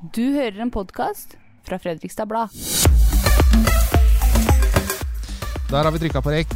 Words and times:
Du 0.00 0.22
hører 0.32 0.62
en 0.64 0.70
podkast 0.72 1.34
fra 1.68 1.76
Fredrikstad 1.76 2.24
Blad. 2.24 2.48
Der 5.68 5.84
har 5.84 5.90
vi 5.92 6.00
trykka 6.00 6.22
på 6.24 6.32
rekk. 6.32 6.54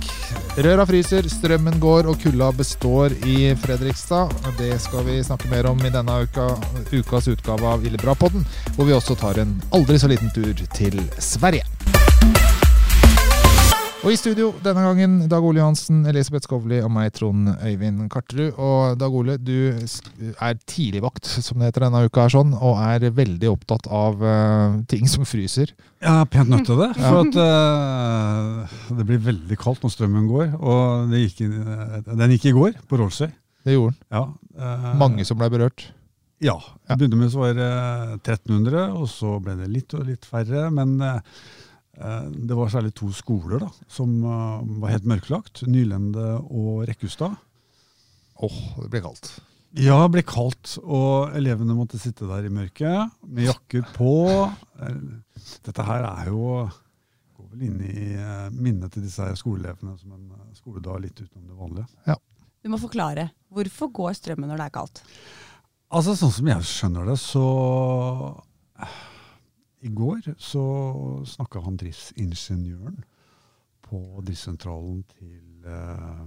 Røra 0.65 0.87
fryser, 0.89 1.29
strømmen 1.29 1.77
går 1.83 2.09
og 2.09 2.17
kulda 2.25 2.49
består 2.57 3.13
i 3.29 3.53
Fredrikstad. 3.61 4.33
Det 4.57 4.73
skal 4.81 5.05
vi 5.11 5.21
snakke 5.29 5.53
mer 5.53 5.69
om 5.69 5.85
i 5.85 5.93
denne 5.93 6.17
uka, 6.25 6.49
ukas 6.89 7.29
utgave 7.35 7.69
av 7.69 7.85
Ille 7.85 8.01
bra-podden, 8.01 8.49
hvor 8.79 8.89
vi 8.89 8.97
også 8.97 9.21
tar 9.21 9.45
en 9.45 9.59
aldri 9.77 10.01
så 10.01 10.09
liten 10.09 10.33
tur 10.33 10.65
til 10.73 11.03
Sverige. 11.21 11.74
Og 14.05 14.13
i 14.13 14.19
studio 14.21 14.51
denne 14.61 14.83
gangen 14.85 15.13
Dag 15.33 15.41
Ole 15.49 15.63
Johansen, 15.63 16.03
Elisabeth 16.05 16.45
Skovli 16.45 16.77
og 16.85 16.91
meg, 16.93 17.07
Trond 17.17 17.47
Øyvind 17.65 18.03
Karterud. 18.13 18.59
Og 18.61 18.99
Dag 19.01 19.15
Ole, 19.17 19.39
du 19.41 19.73
er 19.73 20.59
tidligvakt, 20.69 21.25
som 21.25 21.57
det 21.63 21.71
heter 21.71 21.87
denne 21.87 22.03
uka, 22.05 22.27
her 22.27 22.35
sånn, 22.35 22.53
og 22.53 22.83
er 22.85 23.07
veldig 23.17 23.49
opptatt 23.49 23.89
av 23.89 24.21
uh, 24.21 24.77
ting 24.93 25.09
som 25.09 25.25
fryser. 25.25 25.73
Er 26.05 26.29
pent 26.29 26.53
nødt 26.53 26.69
til 26.69 26.83
det. 26.83 26.91
For 27.01 27.23
at 27.23 27.41
uh, 27.41 28.77
det 29.01 29.09
blir 29.09 29.25
veldig 29.25 29.61
kaldt 29.65 29.89
når 29.89 29.97
strømmen 29.97 30.29
går. 30.29 30.53
Og 30.61 31.17
gikk 31.17 31.41
inn, 31.49 31.59
den 32.13 32.37
gikk 32.37 32.51
i 32.53 32.57
går, 32.61 32.77
på 32.85 33.01
Rollsøy. 33.01 33.31
Det 33.65 33.79
gjorde 33.79 33.97
den. 33.97 34.03
Ja, 34.21 34.27
uh, 34.61 34.89
Mange 35.01 35.25
som 35.25 35.41
ble 35.41 35.49
berørt? 35.57 35.89
Ja. 36.45 36.61
Det 36.91 37.01
begynte 37.01 37.25
med 37.25 37.33
så 37.33 37.47
var 37.47 37.57
det 37.57 37.75
1300, 38.21 38.91
og 39.01 39.09
så 39.09 39.39
ble 39.41 39.57
det 39.65 39.73
litt 39.81 39.97
og 39.97 40.11
litt 40.13 40.29
færre. 40.29 40.69
men... 40.77 40.99
Eh, 41.01 41.21
det 41.95 42.57
var 42.59 42.71
særlig 42.73 42.95
to 42.99 43.11
skoler 43.15 43.63
da, 43.63 43.71
som 43.91 44.17
eh, 44.27 44.63
var 44.83 44.95
helt 44.95 45.09
mørklagt. 45.09 45.65
Nylende 45.71 46.39
og 46.43 46.85
Rekkustad. 46.89 47.37
Åh, 48.35 48.47
oh, 48.49 48.81
det 48.83 48.91
ble 48.91 49.03
kaldt. 49.05 49.31
Ja, 49.79 50.01
det 50.05 50.15
ble 50.17 50.25
kaldt. 50.27 50.77
Og 50.83 51.35
elevene 51.39 51.77
måtte 51.79 52.01
sitte 52.03 52.29
der 52.31 52.47
i 52.47 52.53
mørket 52.53 53.15
med 53.27 53.49
jakker 53.51 53.87
på. 53.95 54.15
Eh, 54.83 54.99
dette 55.67 55.87
her 55.87 56.07
er 56.11 56.33
jo 56.33 56.67
går 57.35 57.49
vel 57.55 57.65
inn 57.69 57.81
i 57.87 58.11
minnet 58.55 58.95
til 58.95 59.07
disse 59.07 59.27
skoleelevene 59.39 59.97
som 59.99 60.15
en 60.15 60.55
skoledag 60.59 61.03
litt 61.03 61.19
utenom 61.19 61.49
det 61.51 61.59
vanlige. 61.59 61.89
Ja. 62.11 62.19
Du 62.65 62.71
må 62.73 62.79
forklare. 62.81 63.29
Hvorfor 63.53 63.91
går 63.93 64.15
strømmen 64.17 64.49
når 64.51 64.63
det 64.63 64.69
er 64.71 64.75
kaldt? 64.79 65.03
Altså, 65.95 66.15
Sånn 66.19 66.33
som 66.33 66.49
jeg 66.49 66.67
skjønner 66.67 67.11
det, 67.11 67.19
så 67.23 67.45
i 69.85 69.93
går 69.93 70.33
så 70.41 70.65
snakka 71.29 71.63
han 71.65 71.79
driftsingeniøren 71.81 73.03
på 73.85 74.01
driftssentralen 74.25 75.03
til 75.19 75.69
eh, 75.69 76.23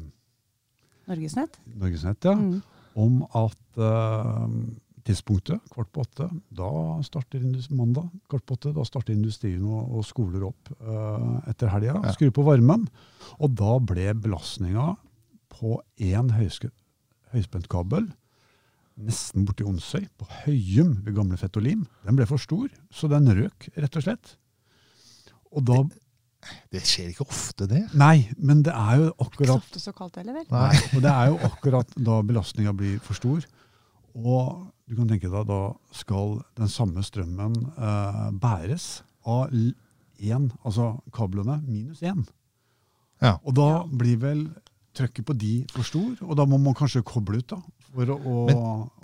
Norgesnett, 1.07 1.55
Norgesnett 1.79 2.27
ja, 2.27 2.35
mm. 2.37 2.59
om 2.99 3.23
at 3.37 3.81
eh, 3.81 4.43
tidspunktet, 5.07 5.63
kvart 5.71 5.89
på 5.95 6.03
åtte, 6.03 6.27
da 6.53 6.69
starter 7.05 7.43
mandag 7.71 8.09
kvart 8.29 8.45
på 8.45 8.57
åtte, 8.57 8.73
da 8.75 8.85
starter 8.87 9.15
industrien 9.15 9.63
og, 9.63 9.97
og 9.97 10.05
skoler 10.05 10.45
opp 10.49 10.71
eh, 10.77 11.35
etter 11.53 11.71
helga. 11.71 11.97
Ja. 12.03 12.13
Skrur 12.15 12.33
på 12.35 12.45
varmen. 12.47 12.87
Og 13.39 13.55
da 13.57 13.77
ble 13.79 14.11
belastninga 14.19 14.91
på 15.57 15.79
én 16.03 16.33
høyspentkabel 16.35 18.09
nesten 18.97 19.45
borti 19.45 19.65
Onsøy, 19.67 20.07
på 20.17 20.27
Høyum 20.43 20.97
ved 21.05 21.15
gamle 21.17 21.37
Fett 21.39 21.57
og 21.59 21.65
Lim. 21.65 21.85
Den 22.05 22.17
ble 22.17 22.27
for 22.29 22.41
stor, 22.41 22.67
så 22.93 23.09
den 23.11 23.29
røk, 23.29 23.69
rett 23.77 23.97
og 23.99 24.05
slett. 24.05 24.35
Og 25.53 25.65
da 25.67 25.81
det, 25.87 25.99
det 26.77 26.81
skjer 26.87 27.11
ikke 27.11 27.27
ofte, 27.27 27.67
det. 27.69 27.83
Nei, 27.97 28.27
men 28.37 28.61
det 28.65 28.73
er 28.73 29.01
jo 29.01 29.07
akkurat 29.15 29.57
Ikke 29.57 29.57
så 29.57 29.63
ofte 29.63 29.83
så 29.83 29.93
kaldt 29.95 30.19
heller, 30.21 30.37
vel? 30.37 30.47
Nei, 30.53 30.81
og 30.93 31.03
det 31.03 31.13
er 31.13 31.31
jo 31.31 31.39
akkurat 31.49 31.97
da 32.09 32.19
belastninga 32.25 32.73
blir 32.77 33.01
for 33.03 33.17
stor. 33.17 33.45
Og 34.17 34.67
du 34.87 34.95
kan 34.95 35.09
tenke 35.09 35.29
deg, 35.29 35.49
da 35.49 35.61
skal 35.95 36.39
den 36.57 36.71
samme 36.71 37.03
strømmen 37.05 37.57
eh, 37.75 38.23
bæres 38.39 39.01
av 39.27 39.51
én, 39.53 40.47
altså 40.63 40.95
kablene, 41.13 41.59
minus 41.67 42.01
én. 42.05 42.23
Ja. 43.21 43.35
Og 43.43 43.57
da 43.57 43.83
blir 43.89 44.21
vel 44.21 44.45
trykket 44.97 45.27
på 45.27 45.35
de 45.37 45.53
for 45.73 45.85
stor, 45.85 46.13
og 46.23 46.37
da 46.39 46.45
må 46.49 46.57
man 46.61 46.77
kanskje 46.77 47.05
koble 47.05 47.41
ut, 47.41 47.53
da 47.53 47.59
for 47.97 48.13
å, 48.13 48.35
Men, 48.45 48.59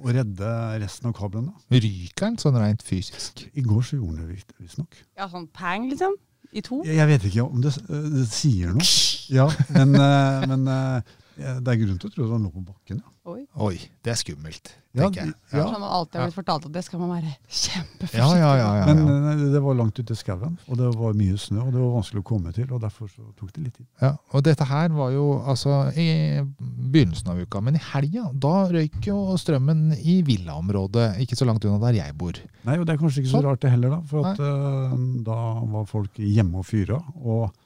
å 0.06 0.14
redde 0.14 0.52
resten 0.84 1.10
av 1.10 1.16
kablene. 1.18 1.54
Ryker 1.74 2.28
den 2.28 2.38
sånn 2.42 2.60
rent 2.62 2.86
fysisk? 2.86 3.48
I 3.58 3.66
går 3.66 3.82
så 3.88 3.98
gjorde 3.98 4.22
den 4.22 4.38
det 4.38 4.62
visstnok. 4.62 5.00
Ja, 5.18 5.28
sånn 5.32 5.50
pang, 5.56 5.90
liksom? 5.90 6.16
I 6.54 6.62
to? 6.62 6.84
Jeg, 6.86 7.00
jeg 7.00 7.10
vet 7.10 7.26
ikke 7.32 7.48
om 7.48 7.64
det, 7.64 7.74
det 7.90 8.28
sier 8.30 8.76
noe. 8.76 8.86
Ja, 9.34 9.48
men, 9.74 9.96
eh, 9.98 10.46
men 10.52 10.68
eh, 10.70 11.14
det 11.36 11.74
er 11.74 11.82
grunn 11.82 11.98
til 11.98 12.12
å 12.12 12.14
tro 12.14 12.28
at 12.28 12.34
han 12.36 12.46
lå 12.46 12.54
på 12.54 12.64
bakken. 12.68 13.02
Ja. 13.02 13.14
Oi. 13.24 13.46
Oi, 13.64 13.78
det 14.04 14.12
er 14.12 14.18
skummelt, 14.20 14.74
tenker 14.92 15.22
ja, 15.22 15.26
jeg. 15.30 15.36
Ja. 15.54 15.62
Sånn 15.64 15.80
man 15.80 15.94
alltid 15.96 16.20
har 16.20 16.26
blitt 16.28 16.36
fortalt 16.36 16.66
at 16.68 16.74
det 16.76 16.82
skal 16.84 17.00
man 17.00 17.14
være 17.14 17.30
kjempeforsiktig 17.48 18.20
ja, 18.20 18.28
ja, 18.36 18.50
ja, 18.60 18.68
ja, 18.82 18.88
Men 18.90 19.30
eh, 19.32 19.44
det 19.54 19.62
var 19.64 19.78
langt 19.80 20.02
ute 20.02 20.12
i 20.12 20.20
skauen, 20.20 20.58
og 20.68 20.80
det 20.82 20.90
var 21.00 21.16
mye 21.16 21.38
snø, 21.40 21.62
og 21.64 21.72
det 21.72 21.80
var 21.80 21.94
vanskelig 21.96 22.20
å 22.20 22.28
komme 22.28 22.52
til. 22.58 22.68
og 22.68 22.84
Derfor 22.84 23.08
så 23.08 23.24
tok 23.40 23.54
det 23.56 23.64
litt 23.64 23.78
tid. 23.80 23.88
Ja, 24.04 24.12
og 24.36 24.44
dette 24.44 24.68
her 24.68 24.92
var 24.98 25.16
jo 25.16 25.30
altså 25.40 25.80
i 25.96 26.10
begynnelsen 26.44 27.32
av 27.32 27.40
uka, 27.40 27.64
men 27.64 27.80
i 27.80 27.86
helga 27.94 28.28
da 28.34 28.54
røyk 28.76 29.00
jo 29.08 29.24
strømmen 29.40 29.96
i 30.04 30.20
villaområdet 30.28 31.14
ikke 31.24 31.40
så 31.40 31.48
langt 31.48 31.64
unna 31.64 31.80
der 31.88 32.02
jeg 32.02 32.20
bor. 32.20 32.44
Nei, 32.68 32.76
og 32.76 32.84
det 32.84 32.98
er 32.98 33.04
kanskje 33.06 33.24
ikke 33.24 33.38
så, 33.38 33.40
så 33.40 33.48
rart 33.48 33.64
det 33.64 33.72
heller, 33.72 33.96
da. 33.96 34.04
For 34.12 34.28
at, 34.28 34.44
uh, 34.44 35.00
da 35.24 35.40
var 35.78 35.88
folk 35.88 36.20
hjemme 36.20 36.60
og 36.60 36.68
fyra. 36.68 37.00
og 37.24 37.63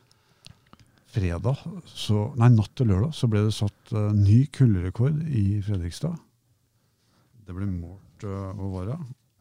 fredag, 1.13 1.61
så, 1.87 2.27
nei, 2.39 2.49
natt 2.53 2.73
til 2.77 2.89
lørdag, 2.91 3.13
så 3.15 3.29
ble 3.31 3.45
det 3.47 3.55
satt 3.55 3.93
uh, 3.95 4.09
ny 4.15 4.43
kulderekord 4.53 5.21
i 5.27 5.61
Fredrikstad. 5.65 6.17
Det 7.47 7.55
ble 7.55 7.69
målt 7.69 8.27
uh, 8.27 8.51
Hva 8.57 8.73
var 8.73 8.91
det? 8.91 8.97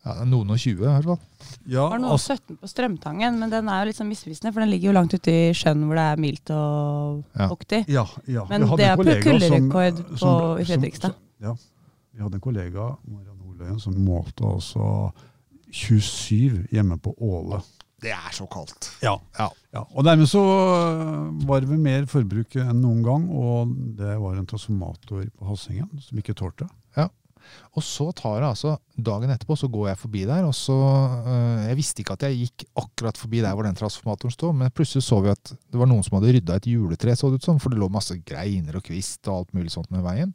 Ja, 0.06 0.22
Noen 0.30 0.52
og 0.54 0.60
20, 0.62 0.76
i 0.76 0.86
hvert 0.86 1.06
fall. 1.08 1.16
Ja, 1.66 1.82
det 1.82 1.86
var 1.90 2.02
noen 2.04 2.14
og 2.14 2.20
17 2.22 2.58
på 2.60 2.68
Strømtangen, 2.70 3.40
men 3.40 3.50
den 3.50 3.70
er 3.72 3.80
jo 3.82 3.88
litt 3.88 3.98
sånn 3.98 4.10
misvisende, 4.12 4.52
for 4.54 4.62
den 4.62 4.70
ligger 4.70 4.92
jo 4.92 4.94
langt 4.94 5.16
ute 5.16 5.32
i 5.34 5.48
sjøen 5.56 5.82
hvor 5.82 5.98
det 5.98 6.04
er 6.12 6.20
mildt 6.22 6.52
og 6.54 7.40
fuktig. 7.56 7.80
Ja. 7.90 8.04
Ja, 8.22 8.36
ja. 8.36 8.44
Men 8.52 8.68
det 8.78 8.86
er 8.86 9.00
på 9.00 9.06
kulderekord 9.26 10.04
i 10.62 10.68
Fredrikstad. 10.68 11.16
Som, 11.16 11.24
ja. 11.42 11.56
Vi 12.14 12.22
hadde 12.22 12.38
en 12.38 12.44
kollega 12.44 12.92
Marianne 13.02 13.50
Oløyen, 13.50 13.80
som 13.82 13.98
målte 13.98 14.46
altså 14.46 15.10
27 15.74 16.68
hjemme 16.70 17.00
på 17.02 17.16
Åle. 17.18 17.58
Det 18.02 18.12
er 18.12 18.32
så 18.36 18.44
kaldt. 18.52 18.90
Ja. 19.00 19.14
ja. 19.38 19.46
ja. 19.72 19.82
Og 19.96 20.04
dermed 20.04 20.28
så 20.28 20.40
øh, 20.42 21.30
var 21.48 21.62
det 21.62 21.70
vel 21.70 21.80
mer 21.80 22.08
forbruk 22.10 22.58
enn 22.60 22.82
noen 22.82 23.00
gang, 23.04 23.28
og 23.32 23.72
det 23.96 24.18
var 24.20 24.36
en 24.36 24.48
transformator 24.48 25.24
på 25.32 25.48
Hassingen 25.48 26.02
som 26.04 26.20
ikke 26.20 26.36
tålte. 26.36 26.68
Ja. 26.98 27.08
Og 27.78 27.84
så 27.86 28.08
tar 28.16 28.40
det 28.42 28.48
altså 28.48 28.72
Dagen 29.06 29.30
etterpå 29.30 29.54
så 29.54 29.68
går 29.70 29.90
jeg 29.92 30.00
forbi 30.00 30.24
der, 30.26 30.42
og 30.48 30.54
så 30.56 30.74
øh, 30.74 31.68
Jeg 31.68 31.76
visste 31.78 32.02
ikke 32.02 32.16
at 32.16 32.24
jeg 32.26 32.40
gikk 32.40 32.64
akkurat 32.82 33.20
forbi 33.20 33.42
der 33.44 33.54
hvor 33.54 33.68
den 33.68 33.78
transformatoren 33.78 34.34
sto, 34.34 34.52
men 34.52 34.72
plutselig 34.74 35.06
så 35.06 35.20
vi 35.24 35.32
at 35.32 35.52
det 35.54 35.80
var 35.80 35.88
noen 35.88 36.04
som 36.04 36.18
hadde 36.18 36.34
rydda 36.36 36.58
et 36.58 36.68
juletre, 36.74 37.16
så 37.16 37.30
det 37.30 37.40
ut 37.40 37.48
som, 37.48 37.60
for 37.62 37.72
det 37.72 37.80
lå 37.80 37.88
masse 37.92 38.18
greiner 38.26 38.76
og 38.76 38.84
kvist 38.88 39.24
og 39.30 39.40
alt 39.40 39.56
mulig 39.56 39.72
sånt 39.72 39.92
med 39.94 40.04
veien. 40.04 40.34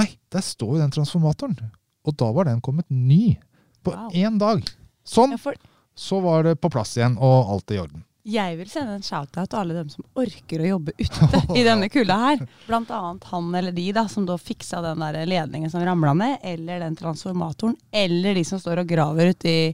Nei, 0.00 0.08
der 0.32 0.44
står 0.44 0.78
jo 0.78 0.82
den 0.82 0.94
transformatoren! 0.94 1.58
Og 2.02 2.16
da 2.18 2.30
var 2.34 2.48
den 2.48 2.62
kommet 2.64 2.88
ny! 2.90 3.36
På 3.84 3.94
én 4.14 4.38
dag! 4.40 4.64
Sånn! 5.06 5.34
Ja, 5.36 5.42
for 5.42 5.58
så 5.94 6.20
var 6.20 6.46
det 6.46 6.56
på 6.60 6.70
plass 6.72 6.96
igjen, 6.96 7.18
og 7.18 7.52
alt 7.52 7.70
i 7.74 7.78
orden. 7.82 8.04
Jeg 8.22 8.54
vil 8.54 8.68
sende 8.70 8.94
en 8.94 9.02
shout-out 9.02 9.50
til 9.50 9.58
alle 9.58 9.74
dem 9.74 9.88
som 9.90 10.04
orker 10.14 10.62
å 10.62 10.68
jobbe 10.76 10.92
ute 10.94 11.40
i 11.58 11.64
denne 11.66 11.88
kulda 11.90 12.18
her. 12.20 12.44
Blant 12.68 12.92
annet 12.94 13.24
han 13.32 13.48
eller 13.58 13.74
de 13.74 13.88
da, 13.96 14.04
som 14.08 14.28
da 14.28 14.36
fiksa 14.38 14.82
den 14.84 15.02
der 15.02 15.24
ledningen 15.26 15.70
som 15.70 15.82
ramla 15.82 16.14
ned, 16.14 16.36
eller 16.46 16.84
den 16.84 16.96
transformatoren, 16.98 17.74
eller 17.90 18.38
de 18.38 18.44
som 18.46 18.62
står 18.62 18.84
og 18.84 18.94
graver 18.94 19.32
ute 19.34 19.50
i 19.50 19.64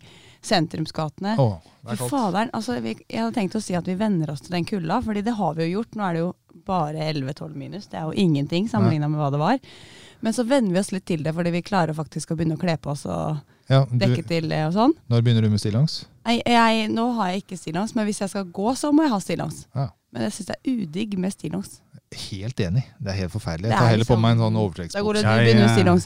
sentrumsgatene. 0.40 1.34
Oh, 1.42 1.58
faderen, 2.08 2.48
altså, 2.56 2.78
vi, 2.80 2.94
Jeg 3.04 3.20
hadde 3.20 3.36
tenkt 3.36 3.58
å 3.58 3.62
si 3.62 3.76
at 3.76 3.88
vi 3.88 3.98
venner 3.98 4.32
oss 4.32 4.40
til 4.46 4.56
den 4.56 4.64
kulda, 4.64 5.02
fordi 5.04 5.26
det 5.26 5.36
har 5.36 5.58
vi 5.58 5.68
jo 5.68 5.80
gjort. 5.80 5.98
Nå 5.98 6.06
er 6.06 6.16
det 6.16 6.24
jo 6.24 6.32
bare 6.68 7.10
11-12 7.12 7.54
minus. 7.58 7.90
Det 7.92 8.00
er 8.00 8.08
jo 8.08 8.16
ingenting 8.16 8.68
sammenligna 8.70 9.10
med 9.12 9.20
hva 9.20 9.30
det 9.34 9.42
var. 9.42 9.60
Men 10.24 10.34
så 10.34 10.46
venner 10.48 10.72
vi 10.72 10.80
oss 10.80 10.92
litt 10.94 11.06
til 11.06 11.22
det, 11.22 11.34
fordi 11.36 11.52
vi 11.54 11.66
klarer 11.66 11.96
faktisk 11.96 12.32
å 12.32 12.38
begynne 12.38 12.56
å 12.56 12.62
kle 12.62 12.78
på 12.80 12.94
oss 12.94 13.04
og 13.06 13.38
ja, 13.68 13.82
du, 13.84 13.98
dekke 14.00 14.24
til 14.28 14.48
det 14.50 14.62
og 14.68 14.72
sånn. 14.76 14.94
Når 15.12 15.24
begynner 15.26 15.44
du 15.44 15.52
med 15.52 15.62
stillongs? 15.62 16.00
nå 16.28 17.04
har 17.18 17.32
jeg 17.32 17.44
ikke 17.44 17.56
stillongs, 17.60 17.94
men 17.96 18.08
hvis 18.08 18.22
jeg 18.24 18.32
skal 18.32 18.48
gå, 18.52 18.72
så 18.76 18.92
må 18.92 19.06
jeg 19.06 19.12
ha 19.14 19.20
stillongs. 19.22 19.66
Ja. 19.76 19.90
Men 20.12 20.24
jeg 20.24 20.38
syns 20.38 20.48
det 20.48 20.56
er 20.56 20.80
udigg 20.82 21.18
med 21.20 21.34
stillongs. 21.34 21.80
Helt 22.08 22.60
enig. 22.64 22.82
Det 22.96 23.10
er 23.12 23.16
helt 23.18 23.32
forferdelig. 23.34 23.68
Jeg 23.68 23.76
tar 23.76 23.90
heller 23.92 24.06
på 24.08 24.14
liksom- 24.14 24.22
meg 24.22 24.32
en 24.32 24.38
sånn 24.38 24.56
overtrekksbukse. 24.56 25.22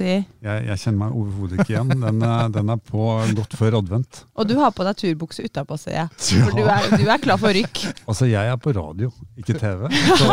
Jeg, 0.03 0.25
jeg, 0.43 0.65
jeg, 0.67 0.79
kjenner 0.83 0.99
meg 0.99 1.13
overhodet 1.15 1.61
ikke 1.61 1.75
igjen. 1.77 1.93
Den 2.03 2.23
er, 2.27 2.49
den 2.49 2.73
er, 2.75 2.77
på 2.77 3.05
godt 3.39 3.55
før 3.55 3.77
advent. 3.79 4.25
Og 4.35 4.49
du 4.49 4.57
har 4.59 4.73
på 4.75 4.83
deg 4.83 4.99
turbukse 4.99 5.47
utapå, 5.47 5.79
ser 5.79 5.95
jeg. 5.95 6.09
For 6.43 6.59
du 6.59 6.65
er, 6.65 6.89
du 6.99 7.07
er, 7.07 7.23
klar 7.23 7.39
for 7.39 7.55
rykk. 7.55 7.85
Altså, 8.09 8.27
jeg 8.27 8.51
er 8.51 8.59
på 8.59 8.75
radio, 8.75 9.13
ikke 9.39 9.55
TV. 9.55 9.87
Så 10.19 10.27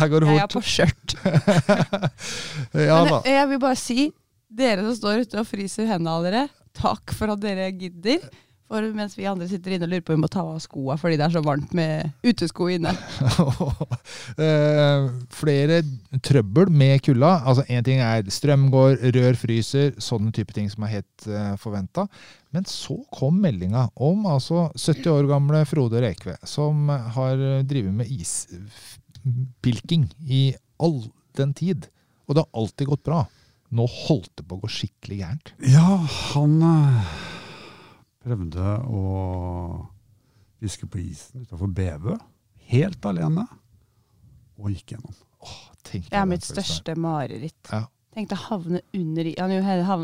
her 0.00 0.08
går 0.08 0.24
det 0.24 0.28
fort. 0.30 0.40
Jeg 0.40 0.48
er 0.48 0.52
på 0.56 0.64
skjørt. 0.64 1.16
ja, 2.88 3.04
jeg, 3.04 3.22
jeg 3.36 3.48
vil 3.52 3.60
bare 3.60 3.76
si, 3.76 4.08
dere 4.56 4.84
som 4.86 4.96
står 4.98 5.24
ute 5.24 5.40
og 5.40 5.48
fryser 5.48 5.88
hendene 5.90 6.14
av 6.16 6.26
dere, 6.26 6.46
takk 6.76 7.12
for 7.16 7.32
at 7.34 7.42
dere 7.42 7.70
gidder. 7.74 8.20
For 8.72 8.86
mens 8.96 9.12
vi 9.18 9.26
andre 9.28 9.44
sitter 9.50 9.74
inne 9.74 9.84
og 9.84 9.90
lurer 9.92 10.04
på 10.06 10.14
om 10.14 10.16
vi 10.16 10.24
må 10.24 10.28
ta 10.32 10.40
av 10.48 10.56
skoa 10.64 10.94
fordi 10.96 11.18
det 11.20 11.26
er 11.26 11.34
så 11.34 11.42
varmt 11.44 11.74
med 11.76 12.08
utesko 12.24 12.70
inne. 12.72 12.92
Eh, 14.42 15.08
flere 15.34 15.82
trøbbel 16.24 16.70
med 16.72 17.02
kulda. 17.04 17.42
Altså 17.48 17.62
Én 17.68 17.84
ting 17.84 18.00
er 18.00 18.22
strøm 18.32 18.70
går, 18.72 18.96
rør 19.12 19.36
fryser, 19.36 19.92
sånne 20.00 20.32
type 20.34 20.54
ting 20.56 20.70
som 20.72 20.84
er 20.86 20.94
helt 20.94 21.26
uh, 21.28 21.52
forventa. 21.60 22.06
Men 22.54 22.64
så 22.68 22.96
kom 23.12 23.40
meldinga 23.44 23.88
om 23.92 24.26
altså 24.30 24.70
70 24.72 25.10
år 25.12 25.28
gamle 25.28 25.64
Frode 25.68 26.00
Rekve, 26.04 26.36
som 26.48 26.88
har 26.88 27.36
drevet 27.68 27.94
med 27.98 28.06
ispilking 28.14 28.44
i 30.24 30.54
all 30.80 30.98
den 31.38 31.52
tid. 31.58 31.86
Og 32.26 32.34
det 32.34 32.44
har 32.46 32.62
alltid 32.62 32.86
gått 32.94 33.04
bra. 33.08 33.20
Nå 33.72 33.86
holdt 33.88 34.34
det 34.36 34.44
på 34.48 34.58
å 34.58 34.62
gå 34.66 34.68
skikkelig 34.68 35.18
gærent. 35.22 35.52
Ja, 35.72 35.96
han 36.34 36.58
eh, 36.60 37.14
prøvde 38.22 38.74
å 38.84 39.02
fiske 40.62 40.86
på 40.90 41.00
isen 41.02 41.46
utafor 41.46 41.70
Bevø. 41.72 42.18
Helt 42.72 43.04
alene. 43.08 43.46
Og 44.60 44.70
gikk 44.74 44.94
gjennom. 44.94 45.16
Tenk 45.82 46.06
Det 46.12 46.18
er 46.20 46.28
mitt 46.30 46.44
største 46.46 46.94
mareritt. 47.00 47.58
Ja. 47.72 47.86
Tenk 48.12 48.28
deg 48.28 48.36
å 48.38 48.48
havne 48.50 48.82
under 48.94 49.24
i- 49.24 49.34
han, 49.40 49.50
jo 49.50 49.62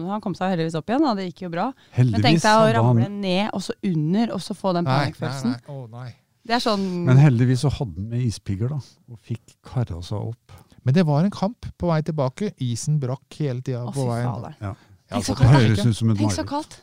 han 0.08 0.20
kom 0.24 0.34
seg 0.34 0.54
heldigvis 0.54 0.74
opp 0.80 0.88
igjen, 0.88 1.04
og 1.04 1.16
det 1.20 1.26
gikk 1.28 1.42
jo 1.44 1.50
bra. 1.52 1.66
Men 1.96 2.06
tenk 2.08 2.14
Heldigvis 2.16 2.42
deg 2.42 2.62
å 2.62 2.72
ramle 2.78 3.02
han, 3.04 3.20
ned, 3.20 3.50
og 3.52 3.60
så 3.62 3.76
under, 3.84 4.32
og 4.32 4.40
så 4.40 4.56
få 4.56 4.72
den 4.78 4.88
panikkfølelsen. 4.88 5.52
Nei, 5.52 5.60
nei, 5.60 5.68
nei. 5.68 5.76
Oh, 5.76 5.86
nei. 5.92 6.14
Det 6.48 6.54
er 6.56 6.62
sånn 6.64 6.86
men 7.04 7.18
heldigvis 7.20 7.60
så 7.66 7.70
hadde 7.70 8.00
han 8.00 8.08
med 8.08 8.22
ispigger, 8.24 8.68
da. 8.72 8.80
Og 9.12 9.18
fikk 9.20 9.54
kara 9.62 10.00
seg 10.02 10.32
opp. 10.32 10.52
Men 10.88 10.94
det 10.96 11.02
var 11.04 11.20
en 11.20 11.30
kamp 11.30 11.66
på 11.76 11.88
vei 11.90 11.98
tilbake. 12.00 12.46
Isen 12.64 12.94
brakk 12.96 13.34
hele 13.42 13.60
tida 13.60 13.82
på 13.92 14.06
veien. 14.08 14.54
Ja. 14.56 14.70
Tenk 15.12 15.26
så 15.26 15.34
Det 15.36 15.50
kaldt. 15.50 15.98
Tenk 16.16 16.32
så 16.32 16.44
kaldt. 16.48 16.76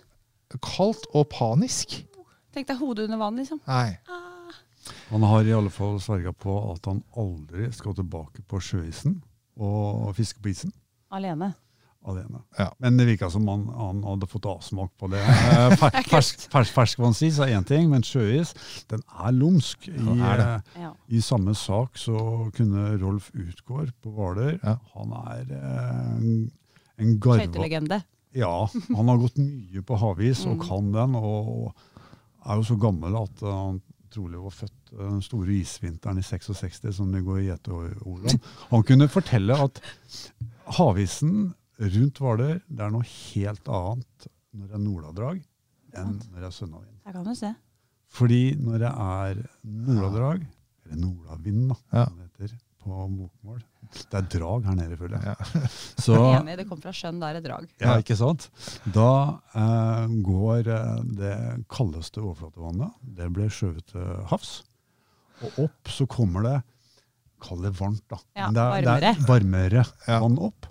Kaldt 0.62 1.08
og 1.18 1.24
panisk. 1.32 1.96
Tenk 2.54 2.70
deg 2.70 2.78
hodet 2.78 3.08
under 3.08 3.18
vann, 3.18 3.40
liksom. 3.42 3.64
Nei. 3.66 3.98
Han 5.10 5.26
har 5.26 5.50
i 5.50 5.56
alle 5.58 5.74
fall 5.74 5.98
sverga 5.98 6.36
på 6.38 6.54
at 6.76 6.86
han 6.86 7.02
aldri 7.18 7.72
skal 7.74 7.98
tilbake 7.98 8.46
på 8.46 8.62
sjøisen 8.62 9.24
og 9.58 10.14
fiske 10.14 10.38
på 10.38 10.54
isen 10.54 10.76
Alene. 11.10 11.56
Alene. 12.06 12.42
Ja. 12.60 12.68
Men 12.84 12.98
det 13.00 13.06
virka 13.10 13.30
som 13.34 13.48
han, 13.50 13.64
han 13.76 14.04
hadde 14.06 14.28
fått 14.30 14.46
avsmak 14.50 14.92
på 15.02 15.10
det. 15.14 15.22
Eh, 15.56 15.76
fer, 15.80 15.96
fersk, 16.10 16.46
fersk, 16.52 16.74
ferskvannsis 16.76 17.40
er 17.44 17.54
én 17.58 17.66
ting, 17.68 17.88
men 17.92 18.04
sjøis 18.06 18.54
den 18.92 19.02
er 19.10 19.32
lumsk. 19.36 19.88
I, 19.90 19.96
Ja, 20.20 20.60
eh. 20.78 20.90
I 21.18 21.22
samme 21.26 21.56
sak 21.58 21.98
så 22.02 22.18
kunne 22.56 22.94
Rolf 23.02 23.32
Utgård 23.34 23.92
på 24.04 24.14
Hvaler 24.16 24.58
Ja. 24.62 24.78
Han 24.96 25.16
er 25.26 25.56
eh, 25.56 26.14
en, 26.20 26.30
en 27.02 27.18
garva 27.20 27.44
Skøytelegende. 27.46 28.02
Ja, 28.36 28.54
han 28.92 29.08
har 29.08 29.20
gått 29.22 29.38
mye 29.40 29.82
på 29.88 29.96
havis 30.02 30.46
og 30.46 30.58
Mm. 30.58 30.64
kan 30.68 30.88
den, 30.92 31.16
og 31.16 31.74
er 32.46 32.58
jo 32.60 32.66
så 32.68 32.76
gammel 32.80 33.16
at 33.18 33.40
han 33.48 33.78
trolig 34.12 34.40
var 34.40 34.54
født 34.54 34.92
uh, 34.94 35.00
den 35.10 35.22
store 35.24 35.52
isvinteren 35.56 36.20
i 36.20 36.24
66, 36.24 36.84
som 36.96 37.10
det 37.12 37.24
går 37.26 37.42
gjeteord 37.46 37.96
om. 38.06 38.40
Han 38.70 38.84
kunne 38.88 39.08
fortelle 39.12 39.56
at 39.60 39.80
havisen 40.78 41.54
rundt 41.80 42.20
Hvaler 42.24 42.60
det 42.68 42.86
er 42.86 42.92
noe 42.94 43.06
helt 43.10 43.68
annet 43.68 44.28
når 44.56 44.68
det 44.72 44.76
er 44.78 44.84
nordadrag 44.86 45.42
enn 45.96 46.18
når 46.32 46.42
det 46.44 46.48
er 46.50 46.54
sønnavind. 46.56 46.98
Der 47.06 47.16
kan 47.16 47.24
du 47.28 47.34
se. 47.38 47.54
Fordi 48.16 48.42
når 48.60 48.82
det 48.84 48.92
er 48.92 49.40
nordadrag, 49.64 50.44
eller 50.86 51.00
nordavind 51.02 51.70
da, 51.72 51.78
Ja. 51.96 52.04
som 52.06 52.18
det 52.20 52.30
heter 52.50 52.58
på 52.86 53.00
bokmål, 53.18 53.62
det 53.96 54.18
er 54.20 54.28
drag 54.36 54.66
her 54.68 54.76
nede, 54.78 54.98
føler 55.00 55.24
jeg. 55.24 55.26
Ja. 55.56 55.70
Så, 56.06 56.16
Enig, 56.36 56.58
det 56.60 56.66
kommer 56.70 56.84
fra 56.86 56.94
sjøen, 56.96 57.20
da 57.22 57.30
er 57.32 57.40
det 57.40 57.44
drag. 57.48 57.66
ja, 57.82 57.96
ikke 58.04 58.18
sant? 58.20 58.48
Da 58.94 59.08
eh, 59.56 60.14
går 60.28 60.68
eh, 60.76 61.02
det 61.18 61.34
kaldeste 61.72 62.22
overflatevannet, 62.22 62.94
det 63.18 63.30
ble 63.34 63.48
skjøvet 63.50 63.88
til 63.94 64.06
havs. 64.32 64.54
Og 65.44 65.60
opp 65.66 65.92
så 65.92 66.06
kommer 66.08 66.46
det, 66.46 66.56
kall 67.44 67.64
det 67.66 67.74
varmt 67.80 68.04
da, 68.12 68.20
Ja, 68.38 68.48
men 68.48 68.56
det 68.60 68.68
er, 68.88 69.02
det 69.04 69.10
er 69.16 69.26
varmere 69.28 69.84
vann 70.08 70.38
opp. 70.40 70.70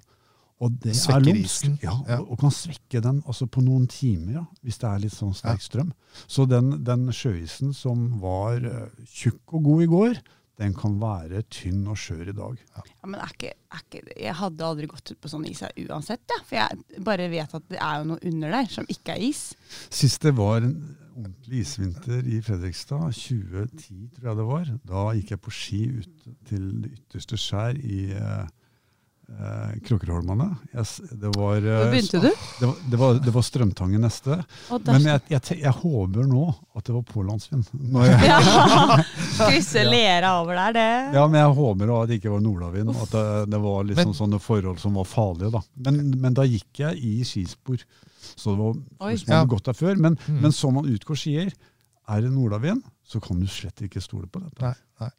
Og 0.62 0.76
det 0.84 0.94
Svekker 0.96 1.18
er 1.18 1.24
lumsk. 1.26 1.66
Ja, 1.82 1.96
Ja. 2.06 2.20
og, 2.20 2.30
og 2.30 2.38
kan 2.44 2.54
svekke 2.54 3.00
den 3.02 3.22
altså 3.26 3.46
på 3.50 3.64
noen 3.64 3.88
timer, 3.90 4.32
ja, 4.38 4.44
hvis 4.62 4.78
det 4.78 4.88
er 4.90 5.02
litt 5.02 5.16
sånn 5.16 5.34
sterk 5.34 5.64
strøm. 5.64 5.90
Så 6.30 6.46
den, 6.46 6.84
den 6.86 7.08
sjøisen 7.12 7.74
som 7.74 8.06
var 8.22 8.62
uh, 8.62 8.86
tjukk 9.10 9.56
og 9.58 9.66
god 9.66 9.82
i 9.82 9.90
går, 9.90 10.22
den 10.62 10.74
kan 10.78 10.94
være 11.02 11.42
tynn 11.50 11.82
og 11.90 11.98
skjør 11.98 12.30
i 12.30 12.36
dag. 12.38 12.58
Ja, 12.78 13.08
men 13.10 13.18
er 13.18 13.32
ikke, 13.34 13.54
er 13.74 13.80
ikke, 13.82 14.02
jeg 14.14 14.34
hadde 14.38 14.66
aldri 14.68 14.86
gått 14.86 15.10
ut 15.10 15.18
på 15.18 15.30
sånn 15.32 15.46
is 15.50 15.64
uansett, 15.66 16.22
ja. 16.30 16.38
for 16.46 16.60
jeg 16.60 17.02
bare 17.10 17.26
vet 17.32 17.56
at 17.58 17.64
det 17.72 17.80
er 17.82 17.96
jo 17.98 18.12
noe 18.12 18.22
under 18.30 18.54
der 18.54 18.68
som 18.70 18.86
ikke 18.88 19.16
er 19.16 19.24
is. 19.32 19.48
Sist 19.90 20.22
det 20.22 20.36
var 20.38 20.62
en 20.62 20.76
ordentlig 21.14 21.64
isvinter 21.64 22.22
i 22.26 22.38
Fredrikstad, 22.42 23.10
2010 23.14 24.14
tror 24.14 24.30
jeg 24.30 24.38
det 24.38 24.46
var, 24.48 24.70
da 24.90 25.02
gikk 25.18 25.34
jeg 25.34 25.42
på 25.42 25.52
ski 25.54 25.80
ut 25.98 26.28
til 26.48 26.64
det 26.84 26.94
ytterste 27.00 27.38
skjær 27.38 27.78
i 27.78 28.00
eh, 28.14 28.46
eh, 29.28 29.94
var, 31.36 31.56
eh, 31.56 31.78
Hvor 31.80 31.90
begynte 31.90 32.20
du? 32.20 32.28
Det 32.60 32.66
var, 32.66 32.74
det 32.90 32.98
var, 33.00 33.14
det 33.24 33.32
var 33.34 33.42
Strømtangen 33.42 34.00
neste. 34.04 34.36
Men 34.84 35.06
jeg, 35.08 35.20
jeg, 35.32 35.58
jeg 35.62 35.72
håper 35.80 36.26
nå 36.28 36.44
at 36.76 36.84
det 36.88 36.94
var 36.94 37.02
pålandsvind. 37.08 37.64
Når 37.94 38.06
ja, 38.12 38.38
Krysse 39.48 39.84
lera 39.88 40.34
over 40.42 40.54
der, 40.60 40.72
det. 40.76 40.86
ja, 41.18 41.26
men 41.26 41.40
jeg 41.40 41.56
håper 41.58 41.92
at 41.96 42.08
det 42.12 42.20
ikke 42.20 42.34
var 42.36 42.44
nordavind. 42.44 42.94
At 42.94 43.10
det, 43.16 43.26
det 43.54 43.60
var 43.64 43.84
liksom 43.90 44.10
Men- 44.12 44.18
sånne 44.22 44.40
forhold 44.42 44.80
som 44.82 44.94
var 45.00 45.04
farlige. 45.08 45.50
da. 45.56 45.62
Men, 45.88 46.02
men 46.20 46.34
da 46.36 46.46
gikk 46.48 46.84
jeg 46.84 46.98
i 47.04 47.14
skispor. 47.26 47.82
Så 48.34 48.54
det 48.54 48.58
var 48.60 49.08
Oi. 49.10 49.16
Ja. 49.28 49.44
godt 49.48 49.64
der 49.70 49.76
før. 49.78 49.96
Men, 50.00 50.18
Mm. 50.28 50.40
men 50.42 50.52
som 50.52 50.74
man 50.74 50.86
utgår 50.88 51.16
skier, 51.20 51.52
er 52.08 52.20
det 52.20 52.30
nordavind, 52.32 52.82
så 53.08 53.20
kan 53.20 53.40
du 53.40 53.46
slett 53.48 53.80
ikke 53.84 54.00
stole 54.04 54.26
på 54.28 54.40
dette. 54.42 54.60
Nei, 54.60 54.74
nei. 55.00 55.10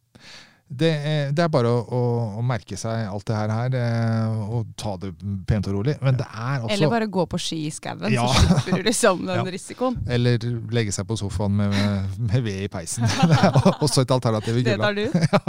Det, 0.68 0.90
er- 0.90 1.30
det 1.32 1.44
er 1.44 1.50
bare 1.54 1.70
å, 1.70 1.82
å, 1.94 2.00
å 2.40 2.42
merke 2.44 2.74
seg 2.80 3.04
alt 3.06 3.26
det 3.30 3.36
her, 3.38 3.52
her 3.54 3.76
eh, 3.78 4.40
og 4.50 4.72
ta 4.82 4.96
det 4.98 5.12
pent 5.46 5.68
og 5.70 5.76
rolig. 5.78 5.94
Men 6.02 6.18
det 6.18 6.26
er 6.26 6.64
også 6.66 6.74
Eller 6.74 6.90
bare 6.90 7.08
gå 7.14 7.26
på 7.30 7.38
ski 7.40 7.60
i 7.68 7.72
skauen, 7.72 8.02
Ja. 8.12 8.26
så 8.34 8.58
slipper 8.64 8.82
du 8.82 8.88
liksom 8.90 9.22
den 9.30 9.36
Ja. 9.38 9.46
risikoen. 9.54 10.00
Eller 10.10 10.42
legge 10.74 10.92
seg 10.96 11.06
på 11.08 11.20
sofaen 11.22 11.54
med, 11.60 11.78
med 12.18 12.42
ved 12.48 12.64
i 12.66 12.68
peisen. 12.74 13.06
Det 13.30 13.38
er 13.38 13.60
også 13.78 14.02
et 14.08 14.12
alternativ 14.18 14.58
i 14.58 14.66
Det 14.66 14.78
tar 14.82 14.98
du. 14.98 15.06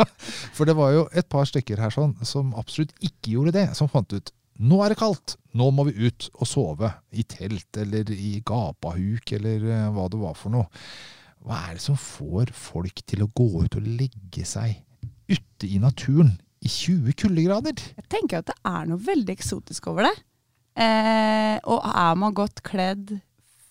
For 0.57 0.69
det 0.69 0.77
var 0.77 0.93
jo 0.93 1.07
et 1.17 1.29
par 1.33 1.49
stykker 1.49 1.81
her 1.81 1.97
sånn 1.97 2.13
som 2.21 2.53
absolutt 2.61 2.93
ikke 3.01 3.33
gjorde 3.39 3.57
det. 3.57 3.67
Som 3.79 3.89
fant 3.89 4.13
ut 4.13 4.33
nå 4.57 4.79
er 4.85 4.93
det 4.95 5.01
kaldt, 5.01 5.35
nå 5.57 5.67
må 5.73 5.85
vi 5.89 6.09
ut 6.09 6.31
og 6.41 6.47
sove. 6.49 6.89
I 7.13 7.25
telt 7.29 7.77
eller 7.77 8.09
i 8.13 8.39
gapahuk 8.45 9.33
eller 9.37 9.65
eh, 9.69 9.89
hva 9.97 10.07
det 10.13 10.21
var 10.21 10.37
for 10.37 10.53
noe. 10.55 10.69
Hva 11.47 11.59
er 11.71 11.77
det 11.77 11.83
som 11.85 11.97
får 12.01 12.53
folk 12.57 13.03
til 13.07 13.25
å 13.25 13.29
gå 13.37 13.51
ut 13.67 13.77
og 13.79 13.85
legge 13.87 14.45
seg 14.49 14.83
ute 15.29 15.67
i 15.69 15.79
naturen 15.83 16.35
i 16.65 16.69
20 16.71 17.13
kuldegrader? 17.21 17.77
Jeg 17.97 18.09
tenker 18.13 18.41
at 18.43 18.51
det 18.51 18.57
er 18.67 18.89
noe 18.91 18.99
veldig 19.03 19.35
eksotisk 19.37 19.87
over 19.93 20.09
det. 20.09 20.15
Eh, 20.77 21.57
og 21.65 21.87
er 21.89 22.19
man 22.21 22.35
godt 22.37 22.61
kledd, 22.67 23.15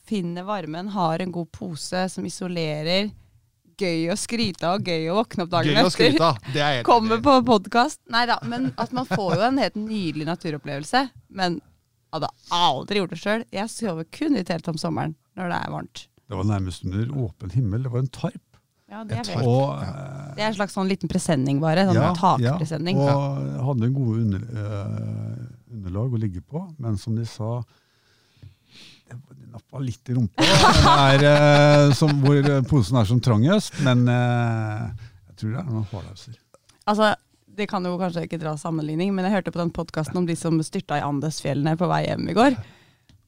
finner 0.06 0.46
varmen, 0.48 0.90
har 0.94 1.22
en 1.22 1.32
god 1.34 1.52
pose 1.54 2.06
som 2.14 2.26
isolerer, 2.26 3.12
gøy 3.76 4.06
å 4.14 4.16
skryte 4.18 4.70
av, 4.70 4.84
gøy 4.86 5.10
å 5.12 5.18
våkne 5.18 5.44
opp 5.46 5.52
dagen 5.52 5.74
Gøy 5.74 5.82
å 5.82 5.86
etter. 5.90 5.96
skryte 5.98 6.28
av. 6.30 6.38
Det 6.54 6.62
er 6.64 6.74
helt 6.78 6.88
Kommer 6.88 7.20
på 7.26 7.34
podkast. 7.46 8.00
Nei 8.14 8.24
da, 8.30 8.38
men 8.48 8.70
at 8.80 8.94
man 8.96 9.08
får 9.10 9.34
jo 9.36 9.48
en 9.50 9.60
helt 9.60 9.76
nydelig 9.80 10.28
naturopplevelse. 10.30 11.02
Men 11.36 11.58
hadde 12.16 12.30
aldri 12.56 13.02
gjort 13.02 13.12
det 13.12 13.20
sjøl. 13.20 13.44
Jeg 13.52 13.72
sover 13.74 14.08
kun 14.16 14.38
i 14.40 14.46
telt 14.48 14.70
om 14.72 14.78
sommeren 14.80 15.18
når 15.36 15.52
det 15.52 15.58
er 15.60 15.74
varmt. 15.74 16.06
Det 16.26 16.38
var 16.40 16.48
nærmest 16.48 16.86
under 16.88 17.12
åpen 17.26 17.52
himmel. 17.54 17.84
Det 17.84 17.92
var 17.92 18.06
en 18.06 18.14
tarp. 18.16 18.45
Ja, 18.96 19.04
det 19.04 19.18
er, 19.20 19.42
Og, 19.44 19.82
Det 20.38 20.44
er 20.44 20.52
en 20.54 20.56
slags 20.56 20.76
sånn 20.76 20.88
liten 20.88 21.12
presenning, 21.12 21.60
bare. 21.60 21.84
Sånn 21.90 21.98
Ja, 22.00 22.12
takpresenning. 22.16 23.02
Ja, 23.04 23.16
og 23.16 23.66
hadde 23.72 23.90
gode 23.92 24.22
under, 24.24 24.46
eh, 24.62 25.74
underlag 25.76 26.16
å 26.16 26.22
ligge 26.22 26.40
på, 26.40 26.64
men 26.80 26.96
som 26.98 27.18
de 27.18 27.26
sa 27.28 27.58
det 29.10 29.20
nappa 29.52 29.80
litt 29.84 30.10
i 30.10 30.16
rumpa, 30.16 30.44
Det 30.46 30.96
er, 30.96 31.26
eh, 31.28 31.92
som, 31.94 32.16
hvor 32.24 32.48
posen 32.70 32.98
er 33.02 33.12
som 33.12 33.20
trangest, 33.20 33.76
men 33.84 34.08
eh, 34.08 34.88
jeg 35.30 35.38
tror 35.42 35.52
det 35.52 35.60
er 35.60 35.70
noen 35.70 35.86
hårlauser. 35.92 36.40
Altså, 36.88 37.12
det 37.56 37.68
kan 37.72 37.86
jo 37.88 37.98
kanskje 38.00 38.26
ikke 38.30 38.40
dra 38.40 38.56
sammenligning, 38.60 39.12
men 39.16 39.28
jeg 39.28 39.38
hørte 39.38 39.54
på 39.56 39.62
den 39.62 39.76
podkasten 39.76 40.24
om 40.24 40.28
de 40.28 40.36
som 40.40 40.58
styrta 40.64 41.00
i 41.00 41.06
Andesfjellene 41.06 41.76
på 41.80 41.88
vei 41.92 42.06
hjem 42.08 42.32
i 42.32 42.38
går. 42.38 42.58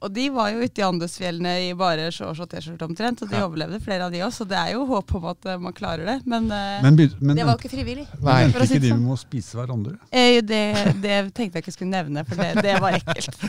Og 0.05 0.11
de 0.13 0.27
var 0.29 0.51
jo 0.53 0.61
ute 0.61 0.77
i 0.77 0.83
Andesfjellene 0.85 1.51
i 1.65 1.69
bare 1.77 2.11
shorts 2.13 2.37
og 2.43 2.49
T-skjorte 2.51 2.85
omtrent, 2.85 3.21
og 3.25 3.31
de 3.31 3.39
Ja. 3.39 3.47
overlevde, 3.47 3.79
flere 3.81 4.05
av 4.05 4.11
de 4.13 4.19
også. 4.21 4.43
Så 4.43 4.47
det 4.51 4.57
er 4.59 4.73
jo 4.75 4.83
håp 4.85 5.15
om 5.17 5.23
at 5.31 5.45
eh, 5.49 5.57
man 5.57 5.73
klarer 5.73 6.05
det. 6.05 6.17
Men, 6.29 6.45
eh, 6.51 6.81
Men, 6.85 6.95
men 7.19 7.35
det 7.35 7.45
var 7.47 7.55
jo 7.57 7.61
ikke 7.63 7.71
frivillig. 7.73 8.05
Nei. 8.21 8.43
endte 8.43 8.53
for 8.59 8.65
å 8.65 8.67
si 8.69 8.75
ikke 8.77 8.83
de 8.85 8.91
sånn. 8.93 9.01
med 9.01 9.15
å 9.15 9.17
spise 9.17 9.57
hverandre? 9.57 9.95
Eh, 10.11 10.41
det, 10.45 10.61
det 11.01 11.15
tenkte 11.33 11.57
jeg 11.57 11.63
ikke 11.65 11.73
skulle 11.73 11.89
nevne, 11.95 12.23
for 12.29 12.35
det, 12.37 12.61
det 12.61 12.75
var 12.83 12.93
ekkelt. 12.99 13.39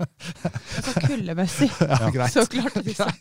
Og 0.00 0.84
så 0.88 0.94
kuldemessig. 1.04 1.70
Ja, 1.90 2.08
greit. 2.14 2.32
Så 2.32 2.46
klarte 2.48 2.80
de 2.86 2.94
seg. 2.96 3.12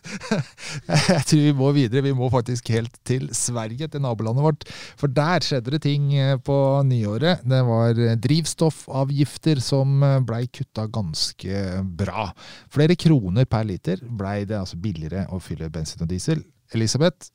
Jeg 1.09 1.23
tror 1.27 1.41
vi 1.43 1.53
må 1.59 1.71
videre. 1.75 2.03
Vi 2.05 2.13
må 2.15 2.29
faktisk 2.31 2.69
helt 2.71 2.95
til 3.07 3.27
Sverige, 3.35 3.89
til 3.91 4.03
nabolandet 4.05 4.45
vårt. 4.45 4.63
For 4.99 5.11
der 5.11 5.43
skjedde 5.43 5.73
det 5.75 5.81
ting 5.83 6.13
eh, 6.15 6.37
på 6.39 6.55
nyåret. 6.87 7.43
Det 7.43 7.61
var 7.67 7.99
drivstoffavgifter 8.23 9.59
som 9.63 9.99
blei 10.27 10.45
kutta 10.47 10.87
ganske 10.87 11.83
bra. 11.99 12.28
Flere 12.71 12.95
kroner 12.99 13.45
per 13.49 13.65
liter 13.67 14.01
blei 14.03 14.43
det 14.49 14.57
altså 14.59 14.77
billigere 14.81 15.25
å 15.33 15.39
fylle 15.43 15.69
bensin 15.73 16.01
og 16.05 16.09
diesel. 16.11 16.41
Elisabeth, 16.75 17.29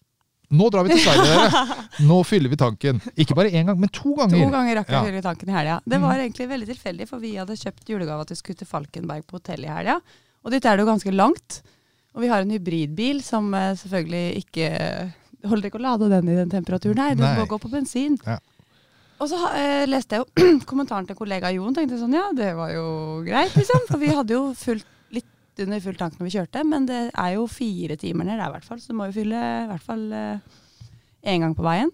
nå 0.55 0.69
drar 0.71 0.85
vi 0.87 0.95
til 0.95 1.03
Sverige, 1.03 1.25
dere! 1.27 1.79
Nå 2.09 2.19
fyller 2.27 2.51
vi 2.53 2.57
tanken. 2.61 2.99
Ikke 3.19 3.35
bare 3.39 3.51
én 3.55 3.67
gang, 3.67 3.79
men 3.81 3.91
to 3.95 4.13
ganger. 4.19 4.39
To 4.45 4.51
ganger 4.53 4.77
rakk 4.81 4.91
Ja. 4.93 5.01
å 5.01 5.07
fylle 5.09 5.23
tanken 5.25 5.51
i 5.51 5.55
helga. 5.57 5.81
Det 5.87 6.01
var 6.03 6.19
egentlig 6.21 6.49
veldig 6.51 6.69
tilfeldig, 6.73 7.07
for 7.11 7.23
vi 7.23 7.33
hadde 7.39 7.57
kjøpt 7.59 7.91
julegave 7.91 8.27
til 8.29 8.37
vi 8.41 8.67
Falkenberg 8.69 9.25
på 9.27 9.39
hotell 9.41 9.65
i 9.67 9.71
helga. 9.73 9.97
Og 10.45 10.53
dit 10.53 10.65
er 10.67 10.77
det 10.77 10.85
jo 10.85 10.91
ganske 10.91 11.15
langt. 11.15 11.61
Og 12.15 12.23
vi 12.23 12.29
har 12.31 12.45
en 12.45 12.51
hybridbil 12.55 13.23
som 13.27 13.49
eh, 13.59 13.73
selvfølgelig 13.81 14.43
ikke 14.45 14.69
holder 15.49 15.69
ikke 15.71 15.81
å 15.81 15.85
lade 15.87 16.09
den 16.13 16.29
i 16.31 16.37
den 16.39 16.51
temperaturen 16.53 17.01
her, 17.03 17.15
den 17.19 17.25
Nei. 17.27 17.35
må 17.41 17.47
gå 17.51 17.59
på 17.63 17.71
bensin. 17.73 18.15
Ja. 18.27 18.39
Og 19.25 19.31
så 19.31 19.39
eh, 19.57 19.85
leste 19.89 20.19
jeg 20.19 20.25
jo 20.25 20.59
kommentaren 20.71 21.09
til 21.09 21.17
kollega 21.17 21.53
Jon, 21.55 21.73
tenkte 21.77 22.01
sånn 22.01 22.17
ja, 22.17 22.27
det 22.37 22.53
var 22.59 22.75
jo 22.75 22.87
greit, 23.25 23.57
liksom. 23.57 23.87
For 23.89 24.03
vi 24.03 24.13
hadde 24.13 24.37
jo 24.37 24.47
fullt, 24.59 24.87
litt 25.15 25.65
under 25.65 25.81
full 25.81 25.97
tank 25.97 26.19
når 26.19 26.29
vi 26.29 26.37
kjørte, 26.37 26.65
men 26.69 26.89
det 26.91 27.01
er 27.09 27.35
jo 27.39 27.49
fire 27.49 27.97
timer 28.01 28.29
ned 28.29 28.37
der 28.37 28.51
i 28.51 28.57
hvert 28.59 28.69
fall, 28.69 28.83
så 28.83 28.93
du 28.93 28.99
må 28.99 29.09
jo 29.09 29.17
fylle 29.17 29.41
i 29.65 29.69
hvert 29.71 29.87
fall 29.87 30.07
én 31.25 31.41
gang 31.41 31.57
på 31.57 31.65
veien. 31.65 31.93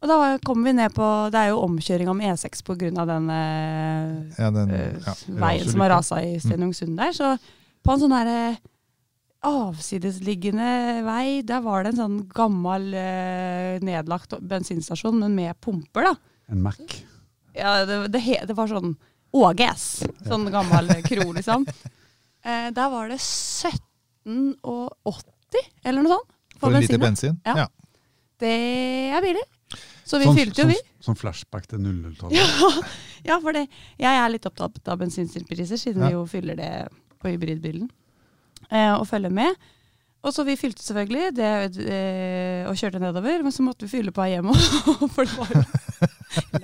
Og 0.00 0.08
da 0.08 0.16
kommer 0.16 0.40
kom 0.44 0.64
vi 0.64 0.72
ned 0.72 0.94
på 0.96 1.06
Det 1.32 1.40
er 1.40 1.50
jo 1.52 1.60
omkjøring 1.66 2.08
om 2.08 2.20
E6 2.24 2.62
pga. 2.64 3.04
den 3.04 3.30
eh, 3.30 4.38
Ja, 4.38 4.50
den, 4.50 4.70
eh, 4.70 4.96
ja, 4.96 5.14
veien 5.28 5.68
som 5.68 5.84
har 5.84 5.92
rasa 5.92 6.22
i 6.24 6.38
Stenungsund 6.40 6.96
der. 6.96 7.12
Så 7.12 7.36
på 7.84 7.92
en 7.92 8.00
sånn 8.00 8.14
derre 8.16 8.56
avsidesliggende 9.44 11.00
vei, 11.04 11.40
der 11.44 11.62
var 11.64 11.84
det 11.84 11.94
en 11.94 12.00
sånn 12.00 12.18
gammel 12.28 12.90
eh, 12.92 13.78
nedlagt 13.84 14.36
bensinstasjon, 14.40 15.20
men 15.20 15.36
med 15.36 15.56
pumper, 15.60 16.10
da. 16.10 16.14
En 16.50 16.62
Mac. 16.62 16.78
Ja, 17.54 17.84
det, 17.86 18.00
det, 18.14 18.20
he, 18.24 18.40
det 18.46 18.54
var 18.58 18.66
sånn 18.70 18.96
Åges. 19.32 20.02
Sånn 20.26 20.48
gammel 20.50 20.88
kro, 21.06 21.32
liksom. 21.36 21.66
Eh, 22.40 22.70
der 22.72 22.88
var 22.88 23.10
det 23.12 23.18
17,80 23.20 24.64
eller 25.84 26.00
noe 26.02 26.12
sånt. 26.14 26.30
For, 26.54 26.60
For 26.62 26.72
en 26.76 26.80
liter 26.84 26.98
bensin? 27.02 27.34
Ja. 27.44 27.66
Det 28.40 28.52
er 29.12 29.20
billig. 29.24 29.42
Så 30.08 30.16
vi 30.18 30.24
Sånn- 30.24 30.36
fylte 30.38 30.62
jo, 30.64 30.68
vi. 30.70 30.76
Sånn, 30.80 31.04
sånn 31.10 31.18
flashback 31.20 31.66
til 31.68 31.78
00-tallet. 31.84 32.36
Ja, 32.40 32.46
ja, 33.28 33.36
for 33.44 33.52
det, 33.56 33.66
jeg 34.00 34.14
er 34.22 34.28
litt 34.32 34.46
opptatt 34.48 34.88
av 34.88 34.96
bensinpriser, 35.02 35.76
siden 35.76 36.00
Ja. 36.02 36.08
vi 36.08 36.14
jo 36.16 36.24
fyller 36.32 36.56
det 36.58 36.70
på 37.20 37.28
hybridbilen. 37.34 37.88
Eh, 38.70 38.94
og 38.96 39.04
følger 39.08 39.30
med. 39.36 39.52
Og 40.22 40.34
så 40.36 40.44
vi 40.44 40.52
fylte 40.60 40.82
selvfølgelig 40.84 41.30
det, 41.38 41.50
eh, 41.88 42.66
og 42.68 42.76
kjørte 42.76 43.00
nedover, 43.00 43.40
men 43.42 43.52
så 43.56 43.64
måtte 43.64 43.86
vi 43.86 43.92
fylle 43.94 44.12
på 44.12 44.20
her 44.26 44.34
hjemme 44.36 44.52
òg. 44.52 45.06
For 45.14 45.24
det 45.24 45.38
var 45.38 45.54
jo 45.54 45.62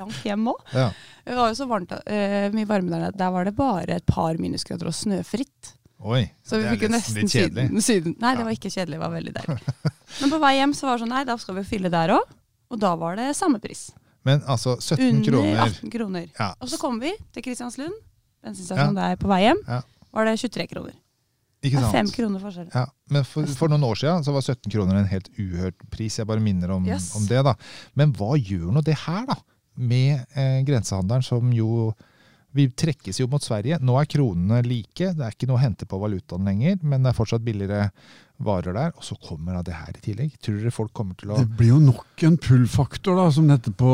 langt 0.02 0.18
hjem 0.28 0.50
òg. 0.52 0.60
Ja. 0.76 0.90
Det 1.24 1.36
var 1.38 1.48
jo 1.48 1.56
så 1.56 1.66
varmt, 1.70 1.94
eh, 2.04 2.50
mye 2.52 2.68
varme 2.68 2.92
der 2.92 3.00
nede. 3.06 3.16
Der 3.16 3.30
var 3.32 3.48
det 3.48 3.54
bare 3.56 3.96
et 3.96 4.04
par 4.06 4.36
minusgrader 4.38 4.90
og 4.90 4.94
snøfritt. 4.94 5.72
Oi, 6.04 6.26
Så 6.44 6.58
vi 6.58 6.62
det 6.62 6.68
er 6.68 6.74
fikk 6.76 6.82
jo 6.84 6.90
nesten 6.92 7.16
litt 7.16 7.32
kjedelig. 7.32 7.64
syden, 7.70 7.80
syden. 7.86 8.16
Nei, 8.20 8.32
Ja. 8.34 8.36
det 8.36 8.44
var 8.44 8.52
ikke 8.58 8.70
kjedelig, 8.74 8.98
det 8.98 9.00
var 9.00 9.14
veldig 9.16 9.32
deilig. 9.38 9.62
Men 10.20 10.30
på 10.34 10.40
vei 10.44 10.52
hjem 10.58 10.74
så 10.76 10.86
var 10.90 10.98
det 10.98 11.06
sånn, 11.06 11.14
nei, 11.16 11.24
da 11.24 11.36
skal 11.40 11.54
vi 11.56 11.64
fylle 11.64 11.90
der 11.90 12.12
òg. 12.18 12.34
Og 12.70 12.78
da 12.82 12.92
var 13.00 13.16
det 13.16 13.30
samme 13.38 13.58
pris. 13.62 13.86
Men 14.26 14.42
altså, 14.50 14.76
17 14.82 15.00
Under 15.08 15.30
kroner 15.30 15.64
18 15.64 15.90
kroner. 15.96 16.28
ja. 16.38 16.52
Og 16.60 16.68
så 16.68 16.76
kom 16.82 17.00
vi 17.00 17.14
til 17.32 17.42
Kristianslund, 17.46 17.94
bensinstasjonen 18.44 18.94
der 19.00 19.16
på 19.16 19.28
vei 19.32 19.40
hjem. 19.48 19.64
Ja. 19.66 19.80
Var 20.12 20.24
det 20.28 20.36
23 20.44 20.66
kroner. 20.76 20.92
Ikke 21.64 21.78
Det 21.80 21.82
er 21.82 21.86
sant? 21.88 21.96
fem 21.96 22.10
kroner 22.14 22.40
forskjell. 22.44 22.68
Ja, 22.74 22.84
men 23.10 23.24
for, 23.24 23.46
for 23.58 23.68
noen 23.72 23.82
år 23.88 23.96
siden 23.98 24.22
så 24.26 24.32
var 24.36 24.42
17 24.44 24.70
kroner 24.70 24.98
en 25.00 25.08
helt 25.10 25.30
uhørt 25.40 25.78
pris. 25.90 26.18
Jeg 26.20 26.26
bare 26.28 26.40
minner 26.44 26.70
om, 26.76 26.84
Yes. 26.86 27.14
om 27.16 27.24
det. 27.26 27.42
da. 27.44 27.54
Men 27.96 28.12
hva 28.12 28.36
gjør 28.36 28.72
nå 28.76 28.82
det 28.84 28.94
her, 29.06 29.24
da? 29.26 29.38
Med 29.76 30.26
eh, 30.36 30.60
grensehandelen 30.64 31.24
som 31.24 31.50
jo 31.52 31.92
Vi 32.56 32.70
trekkes 32.72 33.18
jo 33.20 33.26
mot 33.28 33.42
Sverige. 33.44 33.76
Nå 33.84 33.98
er 34.00 34.06
kronene 34.08 34.62
like. 34.64 35.10
Det 35.12 35.20
er 35.20 35.34
ikke 35.34 35.44
noe 35.50 35.58
å 35.58 35.60
hente 35.60 35.84
på 35.84 35.98
valutaen 36.00 36.46
lenger, 36.48 36.78
men 36.88 37.02
det 37.04 37.10
er 37.10 37.16
fortsatt 37.18 37.42
billigere 37.44 37.90
varer 38.40 38.72
der. 38.72 38.94
Og 38.96 39.04
så 39.04 39.12
kommer 39.20 39.58
da 39.58 39.60
det 39.66 39.74
her 39.76 39.92
i 39.92 40.00
tillegg. 40.00 40.38
Tror 40.40 40.56
dere 40.62 40.72
folk 40.72 40.94
kommer 40.96 41.12
til 41.20 41.34
å 41.34 41.36
Det 41.42 41.50
blir 41.58 41.74
jo 41.74 41.80
nok 41.84 42.24
en 42.24 42.38
pull-faktor, 42.40 43.18
da, 43.20 43.26
som 43.30 43.44
det 43.50 43.58
heter 43.58 43.74
på 43.76 43.92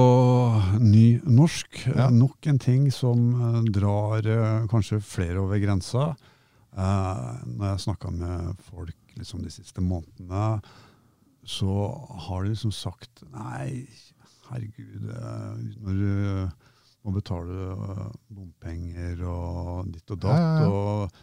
ny 0.78 1.18
norsk. 1.26 1.80
Ja. 1.90 2.06
Nok 2.14 2.46
en 2.52 2.60
ting 2.62 2.86
som 2.94 3.32
eh, 3.34 3.58
drar 3.74 4.22
eh, 4.30 4.66
kanskje 4.70 5.00
flere 5.02 5.42
over 5.42 5.58
grensa. 5.58 6.12
Eh, 6.72 7.40
når 7.52 7.66
jeg 7.74 7.84
snakka 7.86 8.10
med 8.16 8.62
folk 8.70 9.16
liksom, 9.18 9.42
de 9.44 9.52
siste 9.52 9.84
månedene, 9.84 10.60
så 11.44 11.72
har 12.28 12.44
de 12.44 12.52
liksom 12.52 12.72
sagt 12.72 13.24
Nei, 13.34 13.84
herregud, 14.48 15.08
eh, 15.10 15.64
når 15.82 15.98
du 15.98 16.62
må 17.02 17.16
betale 17.16 17.66
eh, 17.74 18.06
bompenger 18.32 19.24
og 19.26 19.90
ditt 19.92 20.14
og 20.14 20.22
datt 20.22 20.64
og 20.68 21.20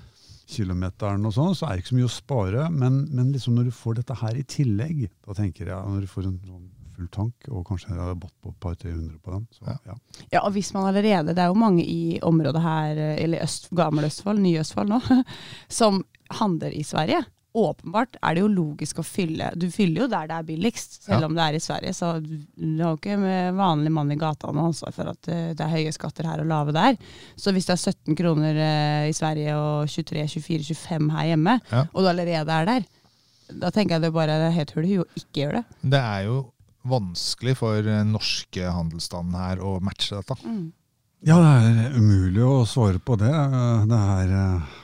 kilometeren 0.50 1.26
og 1.30 1.34
sånn, 1.34 1.54
så 1.56 1.68
er 1.68 1.78
det 1.78 1.84
ikke 1.84 1.94
så 1.94 2.00
mye 2.00 2.10
å 2.10 2.14
spare. 2.14 2.68
Men, 2.74 3.04
men 3.14 3.34
liksom 3.34 3.58
når 3.58 3.70
du 3.70 3.76
får 3.76 4.00
dette 4.00 4.18
her 4.22 4.38
i 4.38 4.46
tillegg, 4.50 5.04
da 5.26 5.38
tenker 5.38 5.70
jeg 5.70 5.94
når 5.94 6.06
du 6.06 6.10
får 6.10 6.30
en 6.30 6.40
sånn 6.46 6.68
full 7.00 7.10
tank, 7.16 7.48
og 7.50 7.66
kanskje 7.72 7.96
hadde 7.96 8.20
bått 8.20 8.36
på 8.44 8.52
et 8.54 8.60
par-tre 8.64 8.92
hundre 8.94 9.18
på 9.24 9.34
den, 9.38 9.48
så 9.56 9.66
Ja. 9.72 9.78
ja. 9.88 9.98
Ja, 10.36 10.44
og 10.46 10.54
hvis 10.54 10.74
man 10.76 10.90
allerede, 10.92 11.32
det 11.34 11.40
er 11.40 11.50
jo 11.54 11.58
mange 11.60 11.84
i 11.88 12.20
området 12.22 12.62
her, 12.62 12.96
eller 13.18 13.44
Øst, 13.48 13.70
Gamle 13.76 14.08
Østfold, 14.12 14.40
Nye 14.44 14.60
Østfold 14.62 14.90
nå, 14.92 15.02
som 15.82 16.04
handler 16.40 16.76
i 16.76 16.84
Sverige. 16.84 17.24
Åpenbart 17.58 18.20
er 18.22 18.36
det 18.38 18.42
jo 18.44 18.48
logisk 18.54 19.00
å 19.02 19.04
fylle. 19.04 19.48
Du 19.58 19.66
fyller 19.74 20.04
jo 20.04 20.08
der 20.12 20.28
det 20.30 20.36
er 20.38 20.44
billigst, 20.46 21.00
selv 21.08 21.24
Ja. 21.24 21.26
om 21.26 21.34
det 21.34 21.42
er 21.48 21.56
i 21.58 21.60
Sverige. 21.64 21.94
Så 21.98 22.12
du 22.22 22.84
har 22.84 22.92
jo 22.94 23.00
ikke 23.00 23.18
med 23.18 23.56
vanlig 23.58 23.92
mann 23.92 24.12
i 24.14 24.16
gata 24.22 24.52
noe 24.54 24.68
ansvar 24.70 24.94
for 24.94 25.10
at 25.10 25.28
eh, 25.34 25.48
det 25.58 25.66
er 25.66 25.74
høye 25.74 25.92
skatter 25.96 26.30
her 26.30 26.44
og 26.44 26.48
lave 26.52 26.72
der. 26.78 27.00
Så 27.36 27.52
hvis 27.52 27.66
det 27.66 27.74
er 27.74 27.82
17 27.90 28.16
kroner 28.22 28.54
eh, 28.54 29.10
i 29.10 29.18
Sverige 29.18 29.56
og 29.58 29.90
23, 29.90 30.28
24, 30.30 30.76
25 30.78 31.10
her 31.18 31.26
hjemme, 31.32 31.58
Ja. 31.74 31.88
og 31.92 32.04
du 32.06 32.08
allerede 32.14 32.54
er 32.54 32.70
der, 32.70 32.86
da 33.50 33.72
tenker 33.74 33.96
jeg 33.98 34.02
det 34.06 34.14
bare 34.14 34.30
er 34.46 34.52
helt 34.54 34.72
hull 34.78 34.86
i 34.86 34.96
huet 35.00 35.10
å 35.10 35.18
ikke 35.24 35.42
gjøre 35.42 35.64
det. 35.64 35.66
Det 35.90 36.00
er 36.06 36.22
jo 36.30 36.38
vanskelig 36.92 37.56
for 37.60 37.88
norske 38.10 38.74
handelsstanden 38.76 39.38
her 39.40 39.62
å 39.64 39.78
matche 39.84 40.20
dette. 40.20 40.38
Mm. 40.44 40.68
Ja, 41.28 41.36
det 41.44 41.72
er 41.84 41.96
umulig 42.00 42.44
å 42.48 42.62
svare 42.70 43.00
på 43.04 43.18
det. 43.20 43.32
Det 43.92 43.98
er 44.00 44.30
eh, 44.38 44.76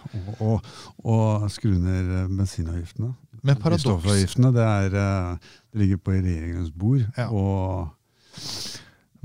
å, 0.44 0.58
å, 0.60 1.14
å 1.16 1.48
skru 1.52 1.78
ned 1.80 2.10
eh, 2.12 2.26
bensinavgiftene. 2.28 3.14
Men 3.46 3.60
paradoks 3.62 3.86
Drivstoffavgiftene, 3.86 4.52
det, 4.56 4.66
er, 4.66 4.98
eh, 5.00 5.54
det 5.72 5.80
ligger 5.84 6.02
på 6.04 6.16
regjeringens 6.18 6.74
bord. 6.76 7.06
Ja. 7.16 7.30
Og, 7.32 7.88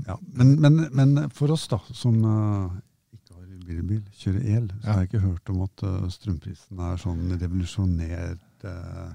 ja. 0.07 0.15
men, 0.39 0.55
men, 0.63 0.79
men 0.95 1.27
for 1.35 1.51
oss 1.51 1.67
da, 1.71 1.81
som 1.91 2.15
eh, 2.23 2.79
ikke 3.17 3.35
har 3.41 3.51
bilbil, 3.67 4.01
kjører 4.21 4.47
el, 4.55 4.71
så 4.71 4.79
Ja. 4.85 4.93
har 4.93 5.03
jeg 5.03 5.11
ikke 5.11 5.25
hørt 5.27 5.51
om 5.51 5.61
at 5.67 5.85
eh, 5.89 6.07
strømprisen 6.15 6.85
er 6.87 7.03
sånn 7.03 7.27
revolusjonert 7.43 8.67
eh, 8.71 9.11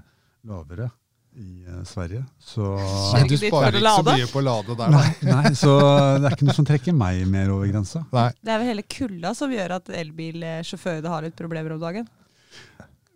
lavere 0.47 0.91
i 1.37 1.65
eh, 1.67 1.81
Sverige. 1.85 2.23
Så 2.41 2.65
Nei, 3.13 3.23
du 3.29 3.37
sparer 3.37 3.77
ikke 3.77 3.93
så 3.93 4.05
mye 4.07 4.29
på 4.31 4.41
å 4.41 4.45
lade 4.45 4.77
der. 4.79 4.93
Nei, 4.93 5.09
nei, 5.31 5.51
så 5.57 5.73
det 6.17 6.29
er 6.29 6.37
ikke 6.37 6.47
noe 6.49 6.57
som 6.57 6.67
trekker 6.67 6.95
meg 6.97 7.21
mer 7.29 7.51
over 7.53 7.69
grensa. 7.69 8.03
Nei. 8.15 8.29
Det 8.41 8.53
er 8.53 8.63
vel 8.63 8.71
hele 8.73 8.85
kulda 8.97 9.33
som 9.37 9.53
gjør 9.53 9.77
at 9.77 9.91
elbilsjåførene 10.01 11.13
har 11.13 11.27
litt 11.27 11.37
problemer 11.37 11.75
om 11.77 11.83
dagen. 11.83 12.09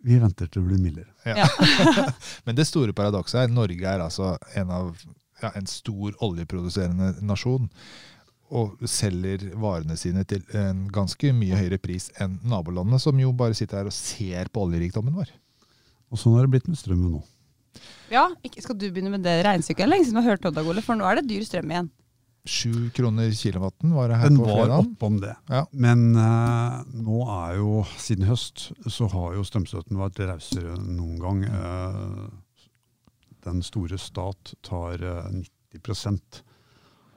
Vi 0.02 0.18
venter 0.18 0.48
til 0.50 0.62
det 0.62 0.68
blir 0.70 0.80
mildere. 0.82 1.10
Ja. 1.26 1.46
Men 2.46 2.58
det 2.58 2.66
store 2.66 2.94
paradokset 2.96 3.44
er 3.44 3.52
Norge 3.52 3.86
er 3.86 4.02
altså 4.02 4.34
en 4.58 4.72
av 4.74 4.94
ja, 5.42 5.50
en 5.54 5.68
stor 5.70 6.16
oljeproduserende 6.22 7.14
nasjon. 7.26 7.68
Og 8.52 8.82
selger 8.90 9.46
varene 9.56 9.96
sine 9.96 10.26
til 10.28 10.42
en 10.58 10.84
ganske 10.92 11.30
mye 11.32 11.56
høyere 11.56 11.78
pris 11.80 12.10
enn 12.20 12.36
nabolandene, 12.44 13.00
som 13.00 13.16
jo 13.20 13.30
bare 13.32 13.56
sitter 13.56 13.80
her 13.80 13.88
og 13.88 13.96
ser 13.96 14.50
på 14.52 14.66
oljerikdommen 14.66 15.14
vår. 15.16 15.30
Og 16.12 16.20
sånn 16.20 16.36
har 16.36 16.44
det 16.44 16.52
blitt 16.52 16.68
med 16.68 16.76
strømmen 16.76 17.14
nå. 17.14 17.22
Ja, 18.12 18.26
ikke, 18.44 18.62
Skal 18.62 18.76
du 18.78 18.86
begynne 18.90 19.12
med 19.14 19.24
det 19.24 19.38
regnestykket? 19.46 19.88
Lenge 19.88 20.04
siden 20.04 20.18
du 20.20 20.22
har 20.24 20.34
hørt 20.34 20.46
Odd 20.48 20.60
Agole, 20.60 20.82
for 20.84 20.98
nå 20.98 21.06
er 21.08 21.20
det 21.20 21.28
dyr 21.30 21.44
strøm 21.46 21.70
igjen. 21.72 21.90
Sju 22.42 22.90
kroner 22.90 23.30
kilowatten 23.38 23.92
var 23.94 24.10
det 24.10 24.16
her 24.18 24.28
Den 24.28 24.40
på 24.40 24.46
var 24.48 24.64
fredag. 24.64 24.78
oppom 24.82 25.20
det. 25.22 25.34
Ja. 25.48 25.62
Men 25.70 26.16
uh, 26.18 26.82
nå 26.90 27.20
er 27.30 27.58
jo, 27.60 27.84
siden 28.02 28.26
høst, 28.26 28.72
så 28.90 29.06
har 29.12 29.36
jo 29.38 29.44
strømstøtten 29.46 30.00
vært 30.00 30.18
rausere 30.26 30.74
enn 30.74 30.96
noen 30.98 31.20
gang. 31.22 31.44
Uh, 31.46 32.26
den 33.46 33.62
store 33.66 33.98
stat 33.98 34.52
tar 34.62 35.02
eh, 35.02 35.24
90% 35.74 36.42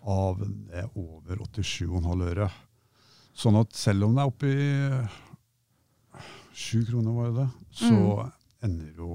av 0.09 0.39
det 0.41 0.85
over 0.97 1.41
87,5 1.53 2.23
øre. 2.31 2.47
Sånn 3.35 3.57
at 3.59 3.75
selv 3.77 4.07
om 4.07 4.15
det 4.15 4.23
er 4.23 4.31
oppe 4.31 4.49
i 4.49 4.69
sju 6.55 6.85
kroner, 6.87 7.11
var 7.13 7.29
det 7.29 7.43
det, 7.43 7.49
så 7.77 7.99
ender 8.65 8.89
jo 8.97 9.11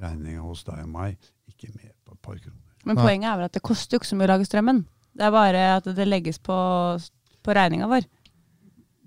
regninga 0.00 0.42
hos 0.44 0.64
deg 0.66 0.82
og 0.84 0.88
meg 0.94 1.16
ikke 1.50 1.70
med 1.74 1.92
på 2.06 2.12
et 2.16 2.22
par 2.22 2.38
kroner. 2.40 2.66
Men 2.88 2.96
poenget 2.96 3.28
er 3.28 3.36
vel 3.36 3.44
at 3.50 3.52
det 3.58 3.62
koster 3.66 3.96
jo 3.96 4.00
ikke 4.00 4.08
så 4.08 4.16
mye 4.16 4.28
å 4.28 4.32
lage 4.32 4.46
strømmen. 4.48 4.78
Det 5.16 5.26
er 5.26 5.34
bare 5.34 5.64
at 5.76 5.88
det 5.96 6.06
legges 6.08 6.38
på, 6.40 6.56
på 7.44 7.54
regninga 7.56 7.88
vår. 7.90 8.06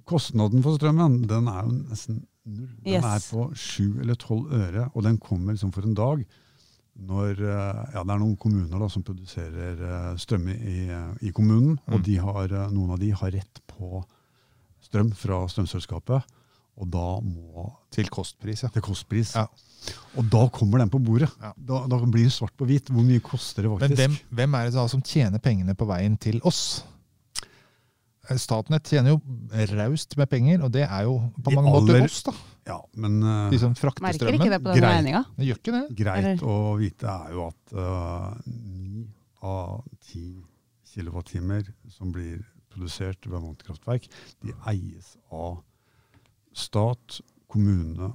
Kostnaden 0.10 0.64
for 0.66 0.76
strømmen 0.78 1.22
den 1.30 1.48
er 1.48 1.64
jo 1.66 1.76
nesten 1.90 2.22
null. 2.46 2.70
Den 2.84 2.92
Yes. 2.98 3.06
er 3.08 3.22
på 3.32 3.44
sju 3.56 4.02
eller 4.04 4.18
tolv 4.20 4.52
øre, 4.52 4.90
og 4.94 5.04
den 5.06 5.18
kommer 5.18 5.54
liksom 5.56 5.72
for 5.72 5.86
en 5.88 5.94
dag. 5.96 6.26
Når 7.00 7.40
eh, 7.40 7.78
ja, 7.96 8.04
Det 8.04 8.12
er 8.14 8.20
noen 8.20 8.36
kommuner 8.38 8.80
da, 8.84 8.90
som 8.92 9.02
produserer 9.08 9.80
eh, 9.80 10.18
strøm 10.20 10.50
i, 10.52 10.84
i 11.26 11.32
kommunen, 11.32 11.80
Mm. 11.88 11.94
og 11.96 12.04
de 12.04 12.18
har, 12.20 12.52
eh, 12.52 12.68
noen 12.76 12.92
av 12.92 13.00
de 13.00 13.10
har 13.12 13.32
rett 13.32 13.62
på 13.66 14.04
strøm 14.84 15.14
fra 15.16 15.40
strømselskapet. 15.48 16.28
Og 16.82 16.90
da 16.90 17.20
må 17.22 17.68
Til 17.94 18.08
kostpris, 18.10 18.64
ja. 18.66 18.70
til 18.74 18.82
kostpris. 18.82 19.36
Ja. 19.38 19.46
Og 20.18 20.26
da 20.32 20.48
kommer 20.50 20.80
den 20.82 20.90
på 20.90 20.98
bordet. 21.04 21.30
Ja. 21.42 21.52
Da, 21.58 21.84
da 21.92 22.00
blir 22.06 22.24
det 22.26 22.34
svart 22.34 22.56
på 22.58 22.66
hvit. 22.66 22.88
Hvor 22.90 23.04
mye 23.06 23.22
koster 23.22 23.62
det 23.68 23.70
Men 23.70 23.80
faktisk? 23.84 24.00
hvem, 24.02 24.16
hvem 24.40 24.56
er 24.58 24.66
det 24.70 24.74
da 24.80 24.88
som 24.90 25.04
tjener 25.06 25.40
pengene 25.44 25.76
på 25.78 25.86
veien 25.90 26.18
til 26.18 26.40
oss? 26.50 26.64
Eh, 28.30 28.38
Statnett 28.40 28.88
tjener 28.90 29.14
jo 29.14 29.20
raust 29.76 30.16
med 30.18 30.30
penger, 30.32 30.64
og 30.66 30.72
det 30.74 30.86
er 30.88 31.04
jo 31.06 31.18
på 31.44 31.54
mange 31.54 31.74
aller, 31.76 32.00
måter 32.00 32.08
oss, 32.08 32.22
da. 32.24 32.34
Ja, 32.72 32.78
men 32.96 33.18
eh, 33.22 33.50
De 33.52 33.60
som 33.60 33.76
frakter 33.76 34.06
Merker 34.06 34.22
strømmen. 34.24 34.40
ikke 34.40 34.54
det 34.56 34.62
på 34.64 34.72
den 34.72 34.80
Greit. 34.80 34.96
regninga. 34.98 35.24
Det 35.38 35.50
gjør 35.50 35.60
ikke 35.60 35.76
det. 35.76 35.84
greit 36.00 36.24
Eller- 36.24 36.48
å 36.48 36.78
vite 36.80 37.04
er 37.12 37.34
jo 37.36 37.48
at 37.50 37.76
ni 38.48 39.04
uh, 39.04 39.08
av 39.44 39.84
ti 40.00 40.24
kilowattimer 40.94 41.68
som 41.92 42.14
blir 42.16 42.40
produsert 42.72 43.28
ved 43.28 43.42
vannkraftverk, 43.44 44.08
de 44.42 44.54
eies 44.72 45.18
av 45.30 45.60
stat, 46.54 47.20
kommune 47.52 48.12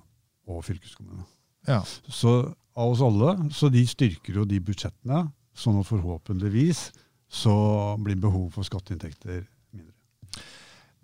og 0.48 0.62
fylkeskommune. 0.66 1.26
Ja. 1.68 1.82
Så 2.08 2.38
av 2.78 2.94
oss 2.94 3.02
alle, 3.04 3.34
så 3.52 3.68
de 3.74 3.82
styrker 3.90 4.40
jo 4.40 4.46
de 4.48 4.60
budsjettene, 4.64 5.26
sånn 5.58 5.80
at 5.80 5.88
forhåpentligvis 5.90 6.88
så 7.28 7.52
blir 8.00 8.16
behov 8.22 8.52
for 8.54 8.64
skatteinntekter 8.64 9.42
mindre. 9.74 9.92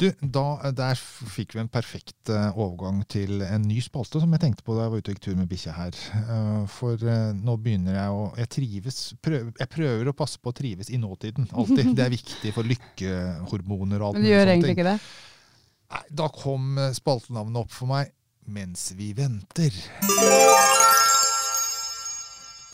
Du, 0.00 0.08
da, 0.18 0.72
Der 0.74 0.96
fikk 0.98 1.52
vi 1.54 1.60
en 1.62 1.68
perfekt 1.70 2.30
eh, 2.32 2.56
overgang 2.58 3.02
til 3.10 3.42
en 3.46 3.62
ny 3.62 3.76
spalte 3.84 4.18
som 4.22 4.32
jeg 4.34 4.42
tenkte 4.42 4.64
på 4.66 4.74
da 4.74 4.86
jeg 4.86 4.92
var 4.94 5.02
ute 5.02 5.12
og 5.12 5.14
gikk 5.14 5.22
tur 5.28 5.36
med 5.38 5.50
bikkja 5.52 5.74
her. 5.76 5.98
Eh, 6.22 6.64
For 6.72 6.98
eh, 6.98 7.28
nå 7.36 7.54
begynner 7.62 7.98
jeg 8.00 8.16
å 8.16 8.24
Jeg 8.40 8.50
trives 8.56 8.98
prøv, 9.22 9.52
Jeg 9.60 9.70
prøver 9.70 10.10
å 10.10 10.16
passe 10.18 10.40
på 10.42 10.50
å 10.50 10.56
trives 10.56 10.90
i 10.90 10.98
nåtiden. 10.98 11.46
Alltid. 11.52 11.92
Det 11.94 12.06
er 12.08 12.10
viktig 12.16 12.54
for 12.56 12.66
lykkehormoner 12.72 14.02
og 14.02 14.08
alt 14.08 14.18
Men 14.18 14.26
du 14.26 14.32
gjør 14.32 14.50
egentlig 14.54 14.72
ting. 14.72 14.78
ikke 14.80 14.90
det? 14.90 14.98
Nei, 15.92 16.04
da 16.10 16.28
kom 16.32 16.78
eh, 16.78 16.92
spaltenavnet 16.96 17.64
opp 17.64 17.74
for 17.74 17.90
meg. 17.90 18.12
Mens 18.44 18.90
vi 18.96 19.12
venter. 19.16 19.72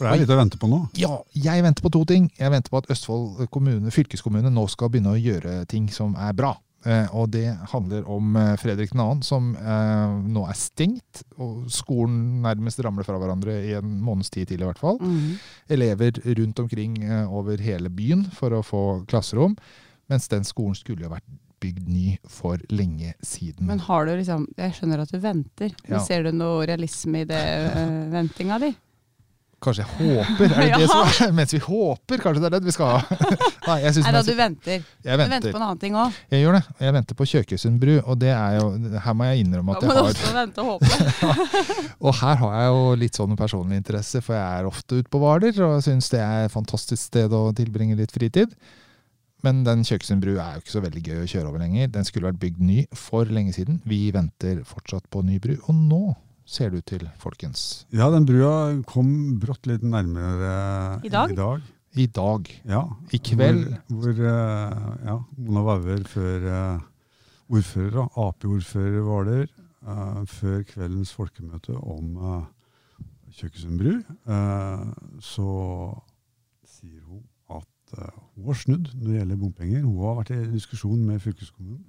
For 0.01 0.09
det 0.09 0.15
er 0.17 0.23
litt 0.23 0.33
å 0.33 0.39
vente 0.39 0.59
på 0.59 0.71
nå. 0.71 0.81
Ja, 0.99 1.13
jeg 1.37 1.63
venter 1.63 1.85
på 1.85 1.93
to 1.93 2.01
ting. 2.09 2.31
Jeg 2.41 2.51
venter 2.51 2.73
på 2.73 2.81
at 2.81 2.89
Østfold 2.91 3.45
kommune, 3.53 3.93
fylkeskommune 3.95 4.51
nå 4.51 4.65
skal 4.73 4.91
begynne 4.91 5.13
å 5.13 5.21
gjøre 5.21 5.61
ting 5.71 5.91
som 5.93 6.17
er 6.19 6.33
bra. 6.35 6.55
Eh, 6.89 7.11
og 7.13 7.29
det 7.35 7.45
handler 7.75 8.07
om 8.09 8.33
eh, 8.41 8.55
Fredrik 8.61 8.95
2., 8.97 9.07
som 9.29 9.51
eh, 9.61 10.15
nå 10.33 10.47
er 10.49 10.57
stengt. 10.57 11.21
Og 11.37 11.69
skolen 11.73 12.41
nærmest 12.47 12.81
ramler 12.81 13.05
fra 13.05 13.21
hverandre 13.21 13.59
i 13.69 13.75
en 13.77 13.99
måneds 14.01 14.33
tid 14.33 14.49
til, 14.49 14.65
i 14.65 14.71
hvert 14.71 14.81
fall. 14.81 14.97
Mhm. 15.05 15.37
Elever 15.77 16.23
rundt 16.41 16.65
omkring 16.65 16.97
eh, 17.05 17.29
over 17.29 17.61
hele 17.61 17.93
byen 17.93 18.25
for 18.35 18.57
å 18.57 18.65
få 18.65 18.83
klasserom. 19.11 19.59
Mens 20.11 20.33
den 20.33 20.49
skolen 20.49 20.75
skulle 20.79 21.05
jo 21.05 21.13
vært 21.13 21.29
bygd 21.61 21.89
ny 21.93 22.19
for 22.29 22.61
lenge 22.73 23.15
siden. 23.23 23.67
Men 23.69 23.83
har 23.87 24.07
du 24.09 24.15
liksom 24.17 24.47
Jeg 24.57 24.77
skjønner 24.79 25.03
at 25.05 25.11
du 25.13 25.19
venter, 25.23 25.75
men 25.89 26.01
ser 26.07 26.25
du 26.25 26.33
noe 26.33 26.65
realisme 26.69 27.23
i 27.25 27.27
det 27.29 27.43
øh, 27.77 27.99
ventinga 28.17 28.59
di? 28.63 28.73
Kanskje 29.61 29.85
jeg 29.85 29.93
håper? 29.99 30.53
Er 30.57 30.71
det 30.71 30.77
det 30.81 30.87
som 30.89 31.03
er? 31.27 31.33
Mens 31.37 31.53
vi 31.53 31.59
håper, 31.61 32.17
kanskje 32.23 32.41
det 32.41 32.49
er 32.49 32.55
det 32.55 32.61
vi 32.65 32.73
skal 32.73 32.95
ha? 32.95 33.19
Nei, 33.69 33.75
jeg, 33.83 33.93
synes 33.93 34.07
Nei 34.07 34.13
da, 34.17 34.23
du 34.25 34.31
venter. 34.39 34.79
jeg 34.81 35.05
Du 35.05 35.11
venter 35.21 35.35
venter. 35.35 35.53
på 35.53 35.61
en 35.61 35.65
annen 35.67 35.83
ting 35.83 35.99
òg. 36.01 36.17
Jeg 36.33 36.41
gjør 36.47 36.57
det. 36.57 36.63
Jeg 36.81 36.95
venter 36.97 37.19
på 37.19 37.27
Kjøkøysund 37.35 37.77
bru, 37.83 37.93
og 38.09 38.17
det 38.23 38.31
er 38.33 38.57
jo 38.57 38.71
Her 39.05 39.19
må 39.21 39.29
jeg 39.29 39.43
innrømme 39.45 39.77
at 39.77 39.85
Da 39.85 39.91
må 39.91 39.93
jeg 39.93 40.01
du 40.01 40.01
har 40.01 40.15
også 40.17 40.33
vente 40.39 40.65
og 40.65 40.71
håpe. 40.73 41.93
Og 42.01 42.17
her 42.23 42.41
har 42.47 42.57
jeg 42.57 42.73
jo 42.73 42.89
litt 43.05 43.21
sånn 43.21 43.37
personlig 43.37 43.83
interesse, 43.83 44.25
for 44.25 44.39
jeg 44.39 44.63
er 44.63 44.71
ofte 44.73 45.03
ute 45.03 45.13
på 45.13 45.21
Hvaler 45.21 45.61
og 45.69 45.83
syns 45.85 46.09
det 46.17 46.25
er 46.25 46.49
et 46.49 46.55
fantastisk 46.57 47.03
sted 47.11 47.37
å 47.37 47.43
tilbringe 47.61 48.01
litt 48.01 48.17
fritid. 48.17 48.57
Men 49.47 49.63
den 49.65 49.85
Kjøkøysund 49.87 50.25
er 50.29 50.57
jo 50.57 50.61
ikke 50.63 50.75
så 50.75 50.83
veldig 50.85 51.03
gøy 51.07 51.23
å 51.23 51.29
kjøre 51.31 51.49
over 51.49 51.63
lenger. 51.63 51.89
Den 51.95 52.05
skulle 52.09 52.29
vært 52.29 52.41
bygd 52.43 52.61
ny 52.61 52.83
for 52.97 53.25
lenge 53.25 53.55
siden. 53.57 53.81
Vi 53.89 54.11
venter 54.15 54.63
fortsatt 54.69 55.09
på 55.11 55.23
ny 55.25 55.39
bru, 55.43 55.55
og 55.67 55.75
nå 55.75 56.03
ser 56.51 56.73
det 56.73 56.83
ut 56.83 56.89
til, 56.91 57.05
folkens, 57.23 57.87
Ja, 57.95 58.09
den 58.11 58.27
brua 58.27 58.83
kom 58.91 59.39
brått 59.39 59.69
litt 59.71 59.85
nærmere 59.87 61.01
I 61.07 61.13
dag? 61.13 61.31
I 61.31 61.39
dag. 61.39 61.61
i 61.95 62.07
dag, 62.07 62.51
Ja. 62.67 62.83
i 63.13 63.19
kveld 63.19 63.69
Hvor, 63.87 64.11
hvor 64.13 64.25
eh, 64.33 65.07
ja, 65.07 65.17
Mona 65.39 65.63
Wauer 65.69 66.03
før 66.11 66.47
eh, 66.51 66.81
ordfører, 67.51 68.09
Ap-ordfører 68.19 69.01
Hvaler, 69.07 69.47
eh, 69.87 70.23
før 70.27 70.63
kveldens 70.67 71.13
folkemøte 71.15 71.77
om 71.79 72.17
uh, 72.19 72.43
Kjøkøysund 73.31 73.79
bru, 73.79 73.93
eh, 74.27 74.87
så 75.23 75.51
sier 76.67 77.03
hun 77.07 77.23
at 77.91 77.99
eh, 77.99 78.19
hun 78.37 78.47
har 78.51 78.59
snudd 78.59 78.91
når 78.95 79.07
det 79.07 79.19
gjelder 79.19 79.41
bompenger. 79.41 79.85
Hun 79.85 80.01
har 80.05 80.19
vært 80.21 80.33
i 80.35 80.41
diskusjon 80.55 81.05
med 81.07 81.23
fylkeskommunen. 81.23 81.85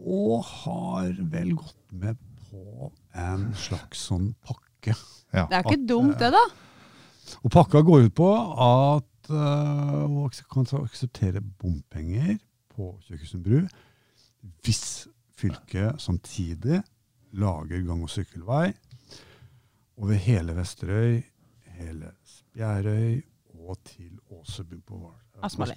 Og 0.00 0.44
har 0.46 1.14
vel 1.32 1.54
gått 1.58 1.92
med 1.92 2.18
på 2.48 2.90
en 3.18 3.50
slags 3.58 4.06
sånn 4.08 4.32
pakke. 4.46 4.94
Ja. 5.34 5.46
Det 5.50 5.58
er 5.58 5.66
ikke 5.66 5.86
dumt, 5.88 6.18
det, 6.20 6.32
da. 6.34 6.44
Og 7.44 7.52
pakka 7.52 7.82
går 7.86 8.08
ut 8.08 8.14
på 8.18 8.30
at 8.64 9.30
uh, 9.30 10.06
hun 10.08 10.30
kan 10.50 10.66
akseptere 10.80 11.42
bompenger 11.42 12.38
på 12.74 12.94
Kjøkkensund 13.06 13.44
bru 13.44 13.60
hvis 14.64 15.06
fylket 15.36 16.00
samtidig 16.00 16.80
lager 17.36 17.84
gang- 17.84 18.02
og 18.02 18.10
sykkelvei 18.10 18.70
over 20.00 20.16
hele 20.16 20.56
Vesterøy, 20.56 21.20
hele 21.76 22.14
Spjærøy 22.24 23.20
og 23.68 23.76
til 23.84 24.10
Åsebu 24.32 24.80
på 24.86 24.94
Hval- 24.96 25.18
Ja. 25.40 25.46
Asmøy. 25.46 25.70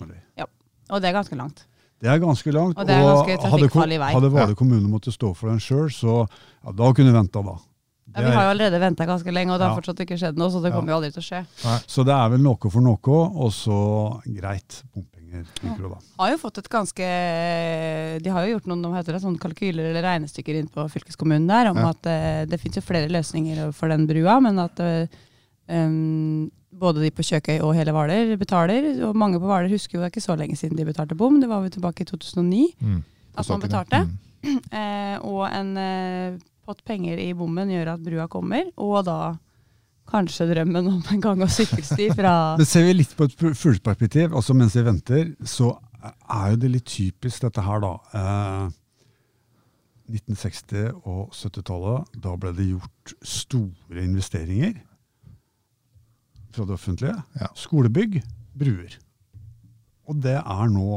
Og 0.91 1.02
det 1.02 1.10
er 1.10 1.13
ganske 1.13 1.36
langt. 1.38 1.65
Det 2.02 2.10
er 2.12 2.19
ganske 2.19 2.52
langt. 2.52 2.78
Og 2.78 2.86
det 2.88 2.96
ganske 3.00 3.38
hadde, 3.48 4.00
hadde 4.12 4.30
Hvaler 4.34 4.56
kommune 4.56 4.89
måttet 4.91 5.13
stå 5.15 5.34
for 5.36 5.48
den 5.50 5.60
sjøl, 5.63 5.88
så 5.89 6.28
ja, 6.28 6.72
da 6.72 6.91
kunne 6.93 7.12
vi 7.13 7.17
venta, 7.17 7.41
da. 7.41 7.56
Ja, 8.13 8.22
vi 8.28 8.34
har 8.36 8.43
jo 8.43 8.50
allerede 8.52 8.80
venta 8.82 9.06
ganske 9.08 9.32
lenge, 9.32 9.54
og 9.54 9.60
det 9.60 9.65
har 9.67 9.72
Ja. 9.74 9.80
fortsatt 9.80 10.02
ikke 10.04 10.17
skjedd 10.19 10.36
noe, 10.38 10.50
så 10.52 10.62
det 10.62 10.72
Ja. 10.74 10.76
kommer 10.78 10.89
jo 10.91 10.98
aldri 11.00 11.13
til 11.13 11.24
å 11.24 11.28
skje. 11.30 11.46
Så 11.88 12.04
det 12.06 12.13
er 12.13 12.30
vel 12.30 12.41
noe 12.43 12.58
for 12.69 12.82
noe, 12.82 13.00
og 13.00 13.52
så 13.52 14.22
greit, 14.28 14.84
bompenger. 14.93 15.46
tenker 15.56 15.89
da. 15.89 15.98
Har 16.19 16.30
jo 16.32 16.38
fått 16.38 16.58
et 16.60 16.69
ganske 16.69 16.98
De 18.22 18.30
har 18.30 18.46
jo 18.46 18.54
gjort 18.60 18.67
noen 18.67 18.93
heter 18.93 19.13
det, 19.13 19.22
sånn 19.24 19.39
kalkyler 19.39 19.89
eller 19.89 20.04
regnestykker 20.04 20.60
inn 20.60 20.67
på 20.67 20.86
fylkeskommunen 20.91 21.48
der 21.48 21.69
om 21.72 21.78
Ja. 21.78 21.89
at 21.89 22.06
eh, 22.06 22.46
det 22.46 22.60
finnes 22.60 22.76
jo 22.76 22.82
flere 22.82 23.10
løsninger 23.10 23.74
for 23.74 23.88
den 23.89 24.06
brua, 24.06 24.39
men 24.41 24.60
at 24.60 24.80
eh, 24.80 25.08
em, 25.73 26.51
både 26.79 27.03
de 27.03 27.12
på 27.13 27.25
Kjøkøy 27.25 27.59
og 27.63 27.73
hele 27.77 27.93
Hvaler 27.95 28.33
betaler. 28.39 28.89
Og 29.07 29.17
mange 29.17 29.39
på 29.41 29.49
Hvaler 29.49 29.71
husker 29.71 29.97
jo 29.97 30.03
det 30.03 30.09
er 30.09 30.13
ikke 30.13 30.25
så 30.25 30.38
lenge 30.39 30.57
siden 30.59 30.79
de 30.79 30.88
betalte 30.88 31.17
bom, 31.17 31.39
det 31.41 31.49
var 31.51 31.65
jo 31.65 31.73
tilbake 31.75 32.05
i 32.05 32.09
2009. 32.09 32.63
Mm. 32.79 32.99
At 33.38 33.49
man 33.49 33.63
betalte. 33.63 34.03
Mm. 34.43 34.59
Uh, 34.73 35.15
og 35.31 35.47
en 35.49 35.71
uh, 35.79 36.41
pott 36.67 36.83
penger 36.88 37.19
i 37.21 37.31
bommen 37.38 37.71
gjør 37.71 37.95
at 37.95 38.03
brua 38.03 38.27
kommer, 38.31 38.69
og 38.77 39.01
da 39.07 39.17
kanskje 40.12 40.49
drømmen 40.49 40.89
om 40.91 41.01
en 41.13 41.21
gang- 41.23 41.41
og 41.43 41.51
sykkelsti 41.51 42.09
fra 42.15 42.33
Men 42.59 42.67
ser 42.67 42.86
vi 42.89 42.97
litt 42.97 43.13
på 43.15 43.27
et 43.29 43.36
fu- 43.39 43.53
fugleperspektiv, 43.55 44.36
altså 44.36 44.55
mens 44.57 44.75
vi 44.75 44.83
venter, 44.86 45.29
så 45.47 45.71
er 46.03 46.53
jo 46.53 46.59
det 46.59 46.71
litt 46.73 46.88
typisk 46.91 47.45
dette 47.45 47.63
her, 47.63 47.83
da. 47.83 47.93
Eh, 48.19 48.65
1960- 50.12 50.89
og 51.07 51.31
70-tallet, 51.31 52.17
da 52.25 52.33
ble 52.36 52.51
det 52.57 52.67
gjort 52.73 53.13
store 53.23 54.03
investeringer 54.03 54.75
fra 56.56 56.66
det 56.70 56.76
offentlige. 56.78 57.16
Ja. 57.39 57.50
Skolebygg, 57.60 58.22
bruer. 58.58 58.96
Og 60.10 60.20
det 60.24 60.38
er 60.39 60.72
nå 60.72 60.88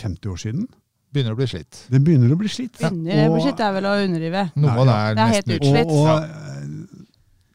50 0.00 0.30
år 0.32 0.40
siden. 0.42 0.66
Begynner 1.14 1.36
å 1.36 1.38
bli 1.38 1.46
slitt. 1.46 1.84
Det 1.92 2.00
begynner 2.02 2.32
å 2.34 2.38
bli 2.40 2.48
slitt. 2.50 2.80
Under 2.82 3.28
Og- 3.28 3.36
budsjett 3.38 3.60
er 3.62 3.72
vel 3.76 3.86
å 3.86 3.94
underrive. 4.04 4.50
Noe 4.56 4.70
av 4.74 4.86
det 4.88 4.94
er, 4.94 5.14
Det 5.14 5.22
er 5.22 5.34
helt 5.34 5.46
nesten 5.46 5.60
utslitt. 5.60 5.92
Og, 5.94 6.08
og 6.08 6.22
eh, 6.24 7.04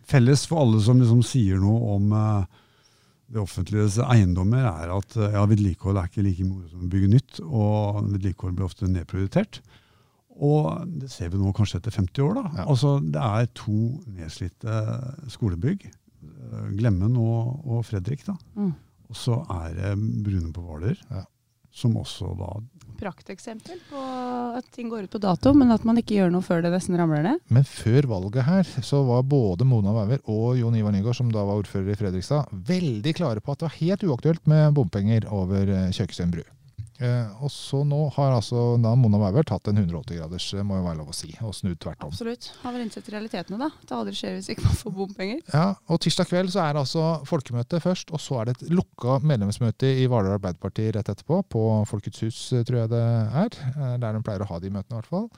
felles 0.09 0.45
for 0.47 0.61
alle 0.63 0.79
som 0.81 0.99
liksom 1.01 1.21
sier 1.27 1.59
noe 1.59 1.95
om 1.97 2.13
eh, 2.15 2.45
det 3.29 3.41
offentliges 3.43 3.99
eiendommer, 4.01 4.63
er 4.65 4.93
at 4.95 5.17
eh, 5.19 5.35
ja, 5.35 5.43
vedlikehold 5.45 5.99
er 6.01 6.07
ikke 6.09 6.23
like 6.25 6.47
moro 6.47 6.69
som 6.71 6.87
å 6.87 6.89
bygge 6.89 7.11
nytt, 7.11 7.41
og 7.45 7.99
vedlikehold 8.15 8.55
blir 8.55 8.65
ofte 8.65 8.87
nedprioritert. 8.89 9.59
Og 10.39 10.87
det 11.01 11.11
ser 11.11 11.29
vi 11.33 11.37
nå 11.37 11.51
kanskje 11.53 11.81
etter 11.81 11.91
50 11.91 12.23
år. 12.23 12.33
da. 12.39 12.43
Ja. 12.61 12.65
Altså, 12.71 12.95
Det 13.03 13.19
er 13.21 13.49
to 13.59 13.75
nedslitte 14.07 14.79
skolebygg. 15.35 15.89
Eh, 16.23 16.69
Glemmen 16.77 17.17
og, 17.17 17.59
og 17.65 17.85
Fredrik. 17.87 18.25
da. 18.27 18.35
Mm. 18.55 18.73
Og 19.09 19.17
så 19.17 19.39
er 19.49 19.73
det 19.77 19.95
Brune 20.25 20.51
på 20.53 20.61
Hvaler, 20.61 20.97
Ja. 21.09 21.23
som 21.71 21.95
også 21.97 22.35
da 22.37 22.59
Prakteksempel 22.99 23.77
på 23.87 23.99
at 24.57 24.65
ting 24.75 24.89
går 24.91 25.05
ut 25.07 25.11
på 25.13 25.21
dato, 25.23 25.53
men 25.55 25.71
at 25.71 25.85
man 25.87 25.95
ikke 26.01 26.17
gjør 26.17 26.31
noe 26.33 26.43
før 26.43 26.61
det 26.65 26.71
nesten 26.73 26.97
ramler 26.99 27.23
ned. 27.23 27.39
Men 27.47 27.63
før 27.63 28.07
valget 28.11 28.43
her, 28.43 28.63
så 28.83 28.99
var 29.07 29.23
både 29.23 29.63
Mona 29.63 29.93
Wæver 29.95 30.19
og 30.27 30.57
Jon 30.59 30.75
Ivar 30.75 30.91
Nygaard, 30.91 31.15
som 31.15 31.31
da 31.31 31.45
var 31.47 31.61
ordfører 31.61 31.93
i 31.93 31.95
Fredrikstad, 31.95 32.51
veldig 32.51 33.13
klare 33.15 33.39
på 33.39 33.53
at 33.55 33.61
det 33.61 33.69
var 33.69 33.77
helt 33.79 34.03
uaktuelt 34.03 34.45
med 34.51 34.73
bompenger 34.75 35.29
over 35.31 35.63
Kjøkestøyen 35.63 35.95
Kjøkøysund 35.95 36.35
bru. 36.35 36.43
Eh, 36.99 37.43
og 37.43 37.47
så 37.53 37.79
nå 37.87 37.99
har 38.17 38.33
altså 38.35 38.73
da 38.83 38.91
Mona 38.99 39.19
Mauer 39.21 39.45
tatt 39.47 39.69
en 39.71 39.77
180-graders, 39.79 40.49
må 40.67 40.79
jo 40.81 40.83
være 40.83 40.99
lov 40.99 41.13
å 41.13 41.15
si, 41.15 41.29
og 41.39 41.53
snudd 41.55 41.77
tvert 41.79 42.03
om. 42.03 42.11
Absolutt. 42.11 42.49
Har 42.63 42.75
vel 42.75 42.83
innsett 42.83 43.07
realitetene, 43.13 43.59
da. 43.61 43.69
Det 43.87 43.95
aldri 43.95 44.17
skjer 44.19 44.35
hvis 44.35 44.49
ikke 44.51 44.65
man 44.67 44.75
får 44.81 44.95
bompenger. 44.97 45.39
Ja, 45.53 45.67
og 45.87 46.01
Tirsdag 46.03 46.27
kveld 46.31 46.51
så 46.51 46.65
er 46.65 46.75
det 46.75 46.83
altså 46.83 47.05
folkemøte 47.29 47.79
først, 47.83 48.11
og 48.11 48.19
så 48.23 48.41
er 48.41 48.49
det 48.51 48.57
et 48.57 48.75
lukka 48.75 49.19
medlemsmøte 49.23 49.93
i 50.03 50.09
Hvaler 50.11 50.35
Arbeiderparti 50.35 50.89
rett 50.97 51.13
etterpå. 51.15 51.39
På 51.55 51.63
Folkets 51.87 52.25
hus, 52.27 52.41
eh, 52.53 52.65
tror 52.67 52.83
jeg 52.83 52.93
det 52.97 53.05
er. 53.45 53.59
Eh, 53.71 53.97
Der 53.99 54.13
de 54.19 54.23
pleier 54.23 54.43
å 54.43 54.51
ha 54.51 54.59
de 54.59 54.69
møtene, 54.69 54.97
i 54.97 54.99
hvert 54.99 55.09
fall. 55.15 55.29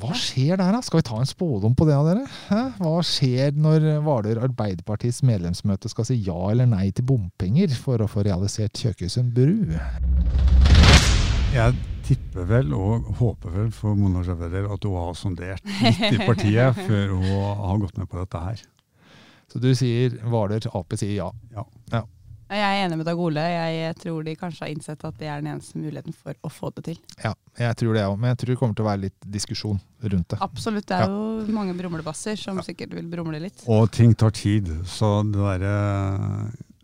Hva 0.00 0.14
skjer 0.14 0.54
der, 0.54 0.70
da? 0.70 0.80
Skal 0.86 1.00
vi 1.00 1.06
ta 1.08 1.16
en 1.18 1.26
spådom 1.26 1.74
på 1.74 1.84
det 1.88 1.96
av 1.98 2.06
dere? 2.06 2.22
Hæ? 2.46 2.60
Hva 2.78 3.00
skjer 3.02 3.56
når 3.58 3.88
Hvaler 4.06 4.38
Arbeiderpartis 4.46 5.18
medlemsmøte 5.26 5.90
skal 5.90 6.06
si 6.06 6.20
ja 6.22 6.38
eller 6.52 6.70
nei 6.70 6.92
til 6.94 7.08
bompenger 7.10 7.74
for 7.74 7.98
å 7.98 8.06
få 8.08 8.22
realisert 8.22 8.78
Kjøkøysund 8.78 9.34
bru? 9.34 10.69
Jeg 11.50 11.74
tipper 12.06 12.46
vel 12.46 12.70
og 12.76 13.08
håper 13.18 13.50
vel 13.50 13.72
for 13.74 13.98
Mona 13.98 14.22
Javeder 14.22 14.68
at 14.70 14.84
hun 14.86 14.94
har 14.94 15.16
sondert 15.18 15.66
litt 15.66 16.04
i 16.14 16.20
partiet 16.22 16.78
før 16.86 17.16
hun 17.16 17.26
har 17.26 17.82
gått 17.82 17.98
med 17.98 18.06
på 18.10 18.20
dette 18.20 18.42
her. 18.44 18.62
Så 19.50 19.58
du 19.58 19.68
sier 19.74 20.14
Hvaler 20.30 20.62
Ap 20.70 20.94
sier 20.94 21.16
ja. 21.16 21.28
Ja. 21.90 22.04
Jeg 22.50 22.62
er 22.66 22.84
enig 22.84 22.96
med 23.00 23.06
Dag 23.06 23.18
Ole. 23.22 23.42
Jeg 23.42 23.98
tror 23.98 24.24
de 24.26 24.36
kanskje 24.38 24.64
har 24.64 24.72
innsett 24.72 25.04
at 25.06 25.18
det 25.18 25.26
er 25.30 25.42
den 25.42 25.52
eneste 25.52 25.78
muligheten 25.78 26.14
for 26.14 26.38
å 26.46 26.50
få 26.50 26.70
det 26.78 26.86
til. 26.88 26.96
Ja, 27.22 27.34
jeg 27.58 27.78
tror 27.82 27.98
det 27.98 28.06
òg. 28.06 28.16
Men 28.18 28.32
jeg 28.32 28.40
tror 28.40 28.50
det 28.52 28.58
kommer 28.62 28.78
til 28.78 28.86
å 28.86 28.90
være 28.90 29.04
litt 29.04 29.28
diskusjon 29.38 29.78
rundt 30.02 30.32
det. 30.32 30.40
Absolutt. 30.42 30.86
Det 30.90 30.98
er 30.98 31.10
jo 31.10 31.54
mange 31.54 31.76
brumlebasser 31.78 32.38
som 32.38 32.58
sikkert 32.66 32.94
vil 32.98 33.06
brumle 33.10 33.42
litt. 33.42 33.62
Og 33.70 33.90
ting 33.94 34.14
tar 34.18 34.34
tid, 34.34 34.70
så 34.86 35.20
det 35.26 35.38
derre 35.38 35.76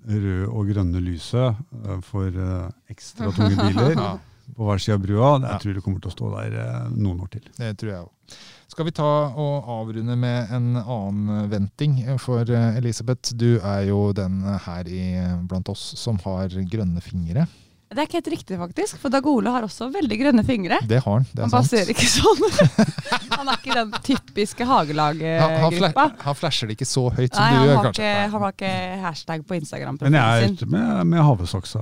røde 0.06 0.46
og 0.52 0.70
grønne 0.70 1.02
lyset 1.02 1.66
eh, 1.82 1.98
for 2.06 2.30
eh, 2.30 2.72
ekstra 2.94 3.30
tunge 3.34 3.58
biler 3.58 3.94
Ja, 3.98 4.14
på 4.56 4.66
hver 4.66 4.82
side 4.82 4.96
av 4.96 5.02
brua, 5.04 5.32
jeg 5.44 5.62
tror 5.62 5.76
det 5.76 5.84
kommer 5.84 6.02
til 6.02 6.12
å 6.12 6.16
stå 6.16 6.34
der 6.34 6.60
eh, 6.62 6.84
noen 6.96 7.24
år 7.24 7.32
til. 7.36 7.48
det 7.58 7.72
tror 7.80 7.92
jeg 7.92 8.04
òg. 8.06 8.38
Skal 8.66 8.88
vi 8.88 8.92
ta 8.96 9.10
og 9.38 9.68
avrunde 9.70 10.16
med 10.18 10.50
en 10.52 10.80
annen 10.80 11.50
venting? 11.52 12.00
For 12.20 12.42
eh, 12.50 12.80
Elisabeth, 12.80 13.36
du 13.38 13.60
er 13.60 13.86
jo 13.90 14.10
den 14.16 14.40
her 14.66 14.88
i, 14.90 15.04
blant 15.48 15.70
oss 15.72 15.92
som 16.00 16.18
har 16.24 16.52
grønne 16.72 17.04
fingre. 17.04 17.46
Det 17.86 18.00
er 18.02 18.08
ikke 18.08 18.16
helt 18.18 18.28
riktig, 18.32 18.56
faktisk. 18.58 18.96
For 18.98 19.12
Dag 19.14 19.26
Ole 19.30 19.50
har 19.54 19.62
også 19.62 19.86
veldig 19.94 20.16
grønne 20.18 20.42
fingre. 20.44 20.80
Det 20.90 20.98
har 21.04 21.12
han. 21.20 21.26
det 21.30 21.44
Han 21.44 21.46
er 21.46 21.52
sant. 21.52 21.60
passerer 21.62 21.92
ikke 21.92 22.08
sånn. 22.10 22.42
Han 23.36 23.50
er 23.52 23.60
ikke 23.60 23.76
den 23.76 23.92
typiske 24.02 24.66
Han, 24.66 24.88
han, 24.90 24.98
hagelaggruppa. 24.98 25.92
fla 25.92 26.24
han 26.26 26.34
flasher 26.40 26.66
det 26.70 26.74
ikke 26.78 26.88
så 26.88 27.04
høyt 27.14 27.36
som 27.36 27.44
Nei, 27.44 27.52
du 27.52 27.68
gjør, 27.68 27.78
kanskje. 27.86 28.02
ikke, 28.02 28.26
han 28.32 28.42
har 28.46 28.54
ikke 28.56 28.72
hashtag 29.04 29.46
på 29.46 29.60
Men 30.02 30.18
jeg 30.18 30.24
er 30.26 30.46
sin. 30.48 30.56
ute 30.58 30.66
med, 30.74 31.06
med 31.12 31.22
havesaksa 31.28 31.80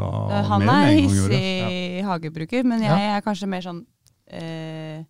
Han 0.51 0.67
mer 0.67 0.75
enn 0.75 0.85
er 0.85 0.93
en 0.93 0.99
gang 0.99 1.17
i 1.17 1.21
året. 1.25 1.35
hissig 1.41 2.05
hagebruker, 2.11 2.65
men 2.69 2.83
jeg 2.85 3.09
er 3.17 3.25
kanskje 3.25 3.49
mer 3.49 3.65
sånn 3.65 3.81
eh, 4.29 5.01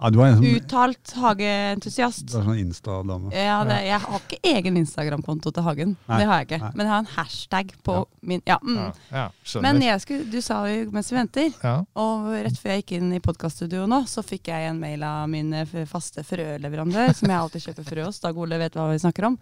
Ja, 0.00 0.08
du 0.10 0.16
en 0.24 0.38
sånn, 0.38 0.54
uttalt 0.56 1.10
hageentusiast. 1.20 2.24
du 2.30 2.38
er 2.38 2.46
sånn 2.46 2.60
Insta-dame. 2.62 3.32
Ja, 3.36 3.58
det, 3.68 3.76
jeg 3.84 4.00
har 4.00 4.22
ikke 4.22 4.38
egen 4.54 4.78
Instagram-konto 4.80 5.52
til 5.52 5.66
Hagen. 5.66 5.92
Nei, 6.08 6.18
Det 6.22 6.28
har 6.30 6.40
jeg 6.40 6.48
ikke. 6.48 6.60
nei. 6.62 6.70
Men 6.74 6.86
jeg 6.86 6.92
har 6.94 7.02
en 7.04 7.10
hashtag 7.16 7.74
på 7.84 7.96
min 8.22 8.42
Ja. 8.48 8.58
Mm. 8.64 8.78
Ja, 8.80 8.90
ja. 9.12 9.60
Men 9.60 9.80
jeg 9.84 10.00
skulle, 10.00 10.30
du 10.32 10.40
sa 10.40 10.62
jo 10.70 10.90
mens 10.90 11.12
vi 11.12 11.16
venter, 11.18 11.52
ja. 11.62 11.76
og 11.94 12.30
rett 12.32 12.56
før 12.58 12.74
jeg 12.74 12.82
gikk 12.84 12.92
inn 12.98 13.12
i 13.12 13.20
podkaststudioet 13.20 13.88
nå, 13.92 14.02
så 14.08 14.24
fikk 14.24 14.48
jeg 14.48 14.70
en 14.70 14.80
mail 14.80 15.04
av 15.04 15.28
min 15.28 15.52
eh, 15.52 15.84
faste 15.86 16.24
frøleverandør, 16.24 17.12
som 17.14 17.28
jeg 17.28 17.36
alltid 17.38 17.66
kjøper 17.68 17.90
frø 17.92 18.06
hos. 18.08 18.20
Dag 18.24 18.38
Ole 18.40 18.58
vet 18.58 18.74
hva 18.78 18.88
vi 18.90 19.02
snakker 19.04 19.28
om. 19.28 19.38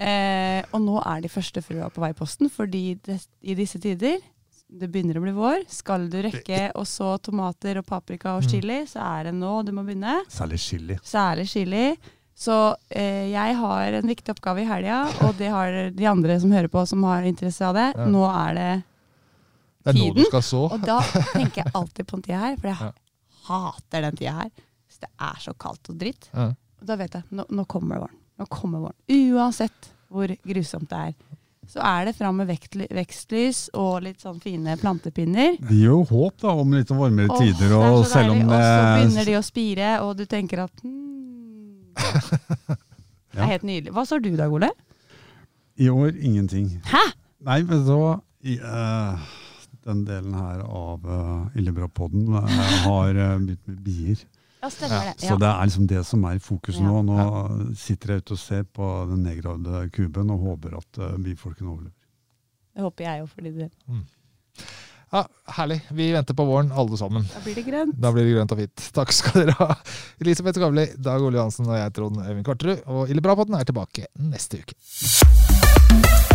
Eh, 0.00 0.62
og 0.72 0.80
nå 0.80 1.00
er 1.04 1.20
de 1.20 1.28
første 1.28 1.60
frøa 1.64 1.90
på 1.92 2.00
vei 2.00 2.14
i 2.14 2.16
posten, 2.16 2.48
fordi 2.48 2.94
det, 3.04 3.18
i 3.42 3.56
disse 3.58 3.80
tider 3.82 4.20
det 4.72 4.88
begynner 4.92 5.18
å 5.18 5.22
bli 5.24 5.32
vår. 5.34 5.64
Skal 5.68 6.08
du 6.12 6.18
rekke 6.22 6.70
å 6.78 6.84
så 6.86 7.16
tomater 7.18 7.78
og 7.80 7.86
paprika 7.86 8.36
og 8.36 8.44
Mm. 8.44 8.50
chili, 8.50 8.78
så 8.86 9.00
er 9.02 9.24
det 9.24 9.34
nå 9.34 9.64
du 9.66 9.72
må 9.72 9.82
begynne. 9.84 10.20
Særlig 10.30 10.58
chili. 10.62 10.98
Særlig 11.02 11.48
chili. 11.48 11.96
Så 12.40 12.74
eh, 12.90 13.26
jeg 13.32 13.56
har 13.56 13.92
en 13.98 14.06
viktig 14.08 14.32
oppgave 14.32 14.62
i 14.62 14.64
helga, 14.64 15.00
og 15.26 15.36
det 15.36 15.48
har 15.50 15.90
de 15.90 16.06
andre 16.06 16.38
som 16.40 16.50
hører 16.50 16.68
på 16.72 16.86
som 16.88 17.02
har 17.04 17.22
interesse 17.28 17.60
av 17.66 17.74
det. 17.74 17.88
Ja. 17.96 18.06
Nå 18.06 18.22
er 18.30 18.54
det 18.54 18.70
tiden. 18.80 18.86
Det 19.84 19.90
er 19.90 19.98
nå 19.98 20.14
du 20.14 20.24
skal 20.24 20.42
så. 20.42 20.62
Og 20.72 20.80
da 20.86 21.00
tenker 21.34 21.64
jeg 21.64 21.72
alltid 21.74 22.06
på 22.06 22.16
den 22.16 22.22
tida 22.22 22.38
her, 22.38 22.56
for 22.56 22.68
jeg 22.68 22.78
Ja. 22.80 22.92
hater 23.48 24.00
den 24.06 24.16
tida 24.16 24.32
her. 24.38 24.50
Så 24.88 25.00
det 25.00 25.10
er 25.20 25.36
så 25.40 25.52
kaldt 25.58 25.90
og 25.90 25.98
dritt. 25.98 26.28
Ja. 26.32 26.46
Og 26.80 26.86
da 26.86 26.96
vet 26.96 27.12
jeg, 27.12 27.24
nå, 27.32 27.44
nå 27.50 27.66
kommer 27.66 27.98
våren. 28.00 28.16
Nå 28.38 28.46
kommer 28.48 28.80
våren. 28.80 28.96
Uansett 29.34 29.90
hvor 30.10 30.26
grusomt 30.46 30.88
det 30.88 30.98
er. 30.98 31.14
Så 31.70 31.78
er 31.86 32.08
det 32.08 32.16
fram 32.18 32.40
med 32.40 32.48
vekstlys 32.50 33.68
og 33.78 34.00
litt 34.02 34.22
sånn 34.24 34.40
fine 34.42 34.74
plantepinner. 34.80 35.54
Det 35.62 35.76
gir 35.76 35.92
jo 35.92 36.00
håp 36.08 36.40
da, 36.42 36.54
om 36.58 36.72
litt 36.74 36.90
varmere 36.90 37.30
oh, 37.30 37.38
tider, 37.38 37.70
er 37.70 37.92
og 37.92 38.00
så 38.02 38.16
selv 38.16 38.34
om 38.34 38.40
det... 38.50 38.58
Så 38.58 38.88
begynner 38.88 39.28
de 39.28 39.36
å 39.38 39.42
spire, 39.46 39.90
og 40.02 40.16
du 40.18 40.24
tenker 40.30 40.64
at 40.64 40.82
hmm, 40.82 41.92
Det 43.30 43.38
er 43.38 43.52
helt 43.52 43.66
nydelig. 43.68 43.92
Hva 43.94 44.02
sår 44.08 44.24
du 44.24 44.32
da, 44.34 44.48
Ole? 44.50 44.72
I 45.78 45.86
år 45.94 46.16
ingenting. 46.18 46.72
Hæ? 46.90 47.04
Nei, 47.46 47.60
men 47.68 47.84
så? 47.86 48.00
I, 48.42 48.56
uh, 48.58 49.30
den 49.86 50.02
delen 50.08 50.34
her 50.34 50.64
av 50.66 51.06
uh, 51.06 51.56
Illebra-podden 51.56 52.34
eh, 52.40 52.66
har 52.82 53.14
uh, 53.14 53.36
begynt 53.38 53.70
med 53.70 53.78
bier. 53.86 54.24
Ja, 54.60 54.68
stemmer 54.68 55.06
det. 55.08 55.14
Så 55.24 55.38
det 55.40 55.48
er 55.48 55.66
liksom 55.66 55.86
det 55.88 56.02
som 56.06 56.24
er 56.28 56.36
i 56.36 56.38
fokus 56.44 56.76
Ja. 56.76 56.82
nå. 56.84 57.02
Nå 57.08 57.74
sitter 57.80 58.08
jeg 58.14 58.24
ute 58.24 58.32
og 58.36 58.38
ser 58.42 58.62
på 58.64 58.88
den 59.08 59.22
nedgravde 59.24 59.86
kuben 59.94 60.30
og 60.30 60.38
håper 60.44 60.76
at 60.78 60.98
uh, 61.00 61.16
bifolkene 61.18 61.70
overlever. 61.72 61.96
Det 62.76 62.82
håper 62.84 63.04
jeg 63.04 63.20
jo, 63.20 63.26
fordi 63.26 63.70
Mm. 63.88 64.04
Ja, 65.12 65.24
herlig. 65.56 65.80
Vi 65.90 66.12
venter 66.12 66.34
på 66.34 66.44
våren, 66.46 66.70
alle 66.70 66.96
sammen. 66.96 67.24
da 67.32 67.40
blir 67.42 67.54
det 67.56 67.64
grønt. 67.66 67.96
Da 68.00 68.12
blir 68.12 68.24
det 68.28 68.34
grønt 68.36 68.52
og 68.52 68.58
fint. 68.58 68.84
Takk 68.94 69.10
skal 69.12 69.40
dere 69.42 69.56
ha. 69.58 69.74
Elisabeth 70.20 70.54
Skavli, 70.60 70.86
Dag 71.02 71.20
Ole 71.20 71.34
Johansen 71.40 71.66
og 71.66 71.74
jeg, 71.74 71.92
Trond 71.98 72.20
Øyvind 72.22 72.44
Kvarterud. 72.46 72.84
Og 72.86 73.10
Ille 73.10 73.20
Bra-podden 73.20 73.58
er 73.58 73.64
tilbake 73.66 74.06
neste 74.22 74.62
uke. 74.62 76.29